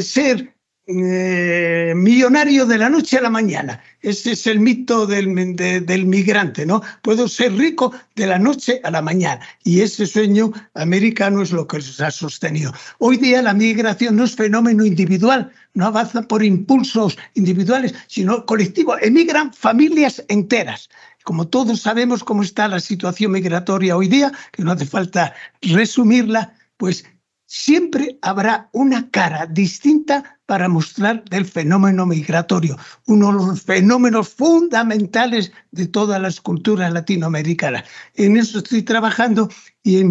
[0.00, 0.54] ser
[0.86, 3.82] eh, millonario de la noche a la mañana.
[4.02, 6.82] Ese es el mito del, del, migrante, ¿no?
[7.00, 9.40] Puedo ser rico de la noche a la mañana.
[9.62, 12.74] Y ese sueño americano es lo que se ha sostenido.
[12.98, 18.98] Hoy día la migración no es fenómeno individual, no avanza por impulsos individuales, sino colectivos.
[19.00, 20.90] Emigran familias enteras.
[21.24, 26.54] Como todos sabemos cómo está la situación migratoria hoy día, que no hace falta resumirla,
[26.76, 27.04] pues
[27.46, 35.50] siempre habrá una cara distinta para mostrar del fenómeno migratorio, uno de los fenómenos fundamentales
[35.70, 37.84] de todas las culturas latinoamericanas.
[38.14, 39.48] En eso estoy trabajando
[39.82, 40.04] y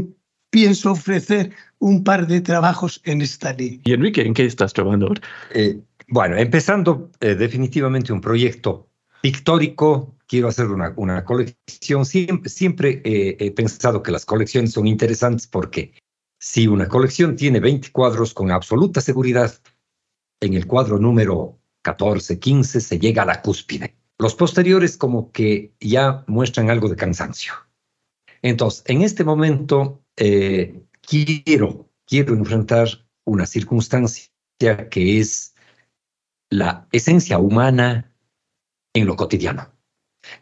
[0.50, 3.82] pienso ofrecer un par de trabajos en esta línea.
[3.84, 5.14] Y Enrique, ¿en qué estás trabajando
[5.54, 8.90] eh, bueno, empezando eh, definitivamente un proyecto
[9.24, 12.06] pictórico, quiero hacer una, colección.
[12.06, 15.94] Siempre, siempre eh, he pensado que las colecciones son interesantes porque
[16.38, 19.54] si una colección tiene 20 cuadros con absoluta seguridad,
[20.42, 23.96] en el cuadro número 14, 15 se llega a la cúspide.
[24.20, 27.54] Los posteriores como que ya muestran algo de cansancio.
[28.42, 32.90] Entonces, en este momento eh, quiero, quiero enfrentar
[33.24, 34.28] una circunstancia
[34.90, 35.56] que es
[36.50, 38.13] la esencia humana
[38.94, 39.72] en lo cotidiano,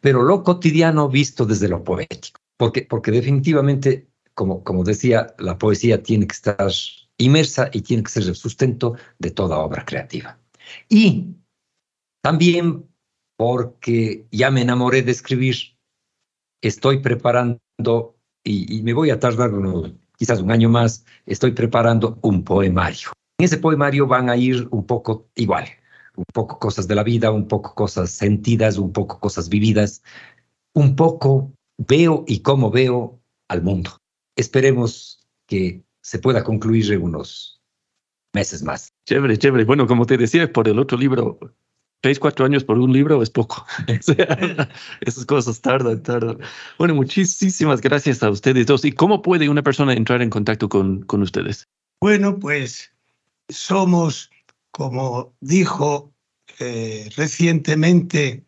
[0.02, 6.02] pero lo cotidiano visto desde lo poético, porque, porque definitivamente como, como decía, la poesía
[6.02, 6.72] tiene que estar
[7.18, 10.40] inmersa y tiene que ser el sustento de toda obra creativa.
[10.90, 11.36] Y
[12.22, 12.88] también
[13.38, 15.56] porque ya me enamoré de escribir,
[16.62, 17.60] estoy preparando,
[18.44, 19.52] y, me voy a tardar
[20.18, 23.10] quizás un año más, estoy preparando un poemario.
[23.40, 25.68] En ese poemario van a ir un poco igual,
[26.22, 30.02] un poco cosas de la vida, un poco cosas sentidas, un poco cosas vividas,
[30.74, 34.02] un poco veo y cómo veo al mundo
[34.36, 37.62] esperemos que se pueda concluir en unos
[38.34, 38.94] meses más.
[39.08, 39.66] Chévere, chévere.
[39.66, 41.40] Bueno, como te decía, por el otro libro,
[42.04, 43.66] seis, cuatro años por un libro es poco.
[45.02, 46.40] esas cosas tardan, tardan.
[46.78, 48.86] Bueno, muchísimas gracias a ustedes dos.
[48.86, 51.68] ¿Y cómo puede una persona entrar en contacto con, con ustedes?
[52.02, 52.92] Bueno, pues
[53.50, 54.32] somos,
[54.72, 56.11] como dijo
[56.62, 58.46] eh, recientemente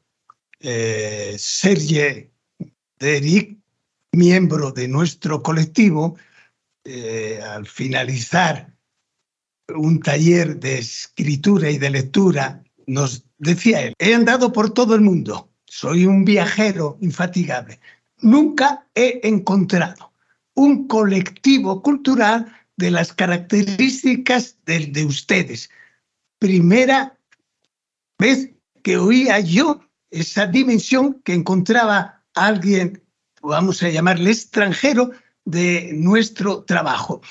[0.60, 2.32] eh, Serge
[4.14, 6.16] miembro de nuestro colectivo,
[6.86, 8.74] eh, al finalizar
[9.76, 15.02] un taller de escritura y de lectura, nos decía él, he andado por todo el
[15.02, 17.80] mundo, soy un viajero infatigable,
[18.22, 20.14] nunca he encontrado
[20.54, 25.70] un colectivo cultural de las características de ustedes.
[26.40, 27.18] Primera
[28.18, 28.52] vez
[28.82, 33.02] que oía yo esa dimensión que encontraba alguien,
[33.42, 35.12] vamos a llamarle extranjero,
[35.46, 37.22] de nuestro trabajo.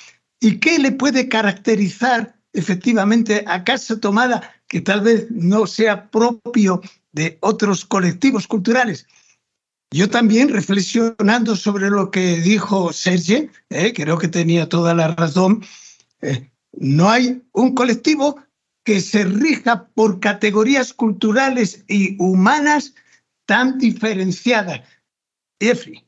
[0.40, 6.82] ¿Y qué le puede caracterizar efectivamente a Casa Tomada que tal vez no sea propio
[7.12, 9.06] de otros colectivos culturales?
[9.92, 15.62] Yo también, reflexionando sobre lo que dijo Serge, eh, creo que tenía toda la razón,
[16.22, 18.42] eh, no hay un colectivo
[18.84, 22.94] que se rija por categorías culturales y humanas
[23.46, 24.80] tan diferenciadas.
[25.60, 26.04] Jeffrey,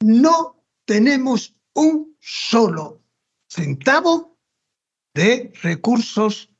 [0.00, 3.02] no tenemos un solo
[3.48, 4.38] centavo
[5.14, 6.50] de recursos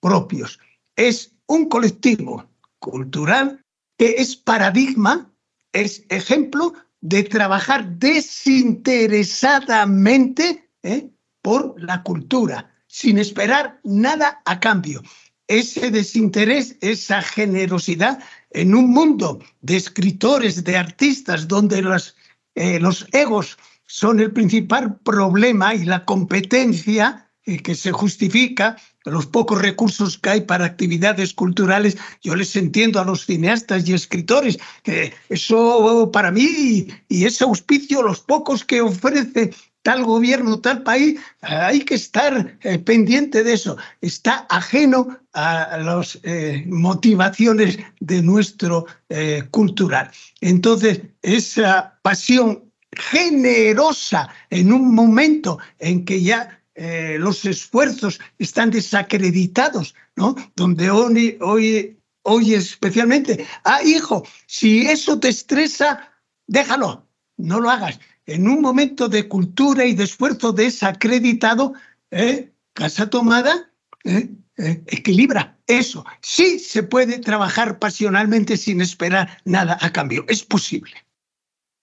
[0.00, 0.58] propios.
[0.96, 2.48] Es un colectivo
[2.78, 3.62] cultural
[3.98, 5.32] que es paradigma
[5.76, 11.10] es ejemplo de trabajar desinteresadamente ¿eh?
[11.42, 15.02] por la cultura, sin esperar nada a cambio.
[15.48, 18.20] Ese desinterés, esa generosidad
[18.52, 22.16] en un mundo de escritores, de artistas, donde los,
[22.54, 29.26] eh, los egos son el principal problema y la competencia eh, que se justifica los
[29.26, 34.58] pocos recursos que hay para actividades culturales, yo les entiendo a los cineastas y escritores,
[34.82, 39.52] que eso para mí y ese auspicio, los pocos que ofrece
[39.86, 43.76] tal gobierno, tal país, hay que estar eh, pendiente de eso.
[44.00, 50.10] Está ajeno a las eh, motivaciones de nuestro eh, cultural.
[50.40, 56.60] Entonces, esa pasión generosa en un momento en que ya
[57.18, 60.36] los esfuerzos están desacreditados, ¿no?
[60.56, 66.12] Donde hoy, hoy, hoy especialmente, ah, hijo, si eso te estresa,
[66.46, 67.05] déjalo,
[67.36, 68.00] no lo hagas.
[68.26, 71.74] En un momento de cultura y de esfuerzo desacreditado,
[72.10, 72.50] ¿eh?
[72.72, 73.70] casa tomada,
[74.04, 74.30] ¿eh?
[74.56, 76.04] equilibra eso.
[76.22, 80.24] Sí se puede trabajar pasionalmente sin esperar nada a cambio.
[80.28, 80.92] Es posible.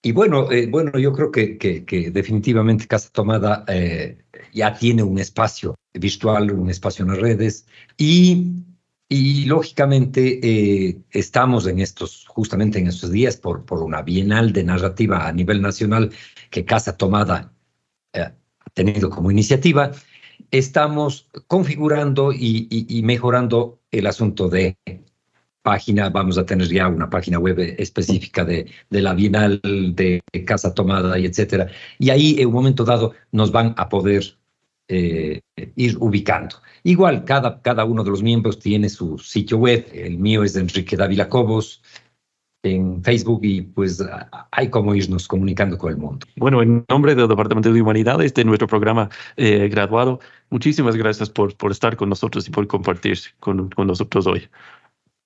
[0.02, 3.64] Y bueno, bueno, yo creo que, que, definitivamente Casa Tomada
[4.52, 8.64] ya tiene un espacio virtual, un espacio en las redes y,
[9.08, 14.64] y lógicamente eh, estamos en estos, justamente en estos días por, por una bienal de
[14.64, 16.10] narrativa a nivel nacional
[16.50, 17.52] que Casa Tomada
[18.12, 19.92] eh, ha tenido como iniciativa,
[20.50, 24.78] estamos configurando y, y, mejorando el asunto de
[25.62, 30.74] página, vamos a tener ya una página web específica de, de, la Bienal, de Casa
[30.74, 31.68] Tomada y etcétera.
[31.98, 34.36] Y ahí en un momento dado nos van a poder
[34.88, 35.40] eh,
[35.76, 36.56] ir ubicando.
[36.82, 39.86] Igual, cada, cada uno de los miembros tiene su sitio web.
[39.92, 41.82] El mío es de Enrique Dávila Cobos
[42.64, 44.02] en Facebook y pues
[44.50, 46.26] hay como irnos comunicando con el mundo.
[46.36, 50.20] Bueno, en nombre del Departamento de Humanidades de nuestro programa eh, graduado,
[50.50, 54.48] muchísimas gracias por, por estar con nosotros y por compartir con, con nosotros hoy.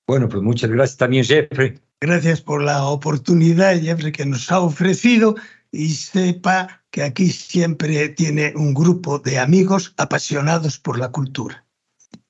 [0.07, 1.79] Bueno, pues muchas gracias también, Jeffrey.
[2.01, 5.37] Gracias por la oportunidad, Jeffrey, que nos ha ofrecido
[5.71, 11.64] y sepa que aquí siempre tiene un grupo de amigos apasionados por la cultura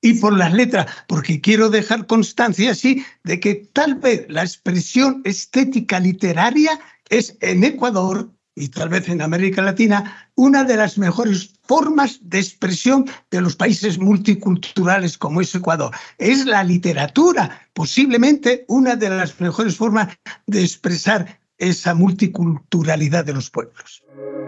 [0.01, 5.21] y por las letras, porque quiero dejar constancia así de que tal vez la expresión
[5.25, 6.79] estética literaria
[7.09, 12.39] es en Ecuador y tal vez en América Latina una de las mejores formas de
[12.39, 15.95] expresión de los países multiculturales como es Ecuador.
[16.17, 20.09] Es la literatura, posiblemente una de las mejores formas
[20.45, 24.03] de expresar esa multiculturalidad de los pueblos.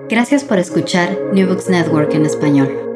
[0.09, 2.90] Gracias por escuchar New Books Network en español.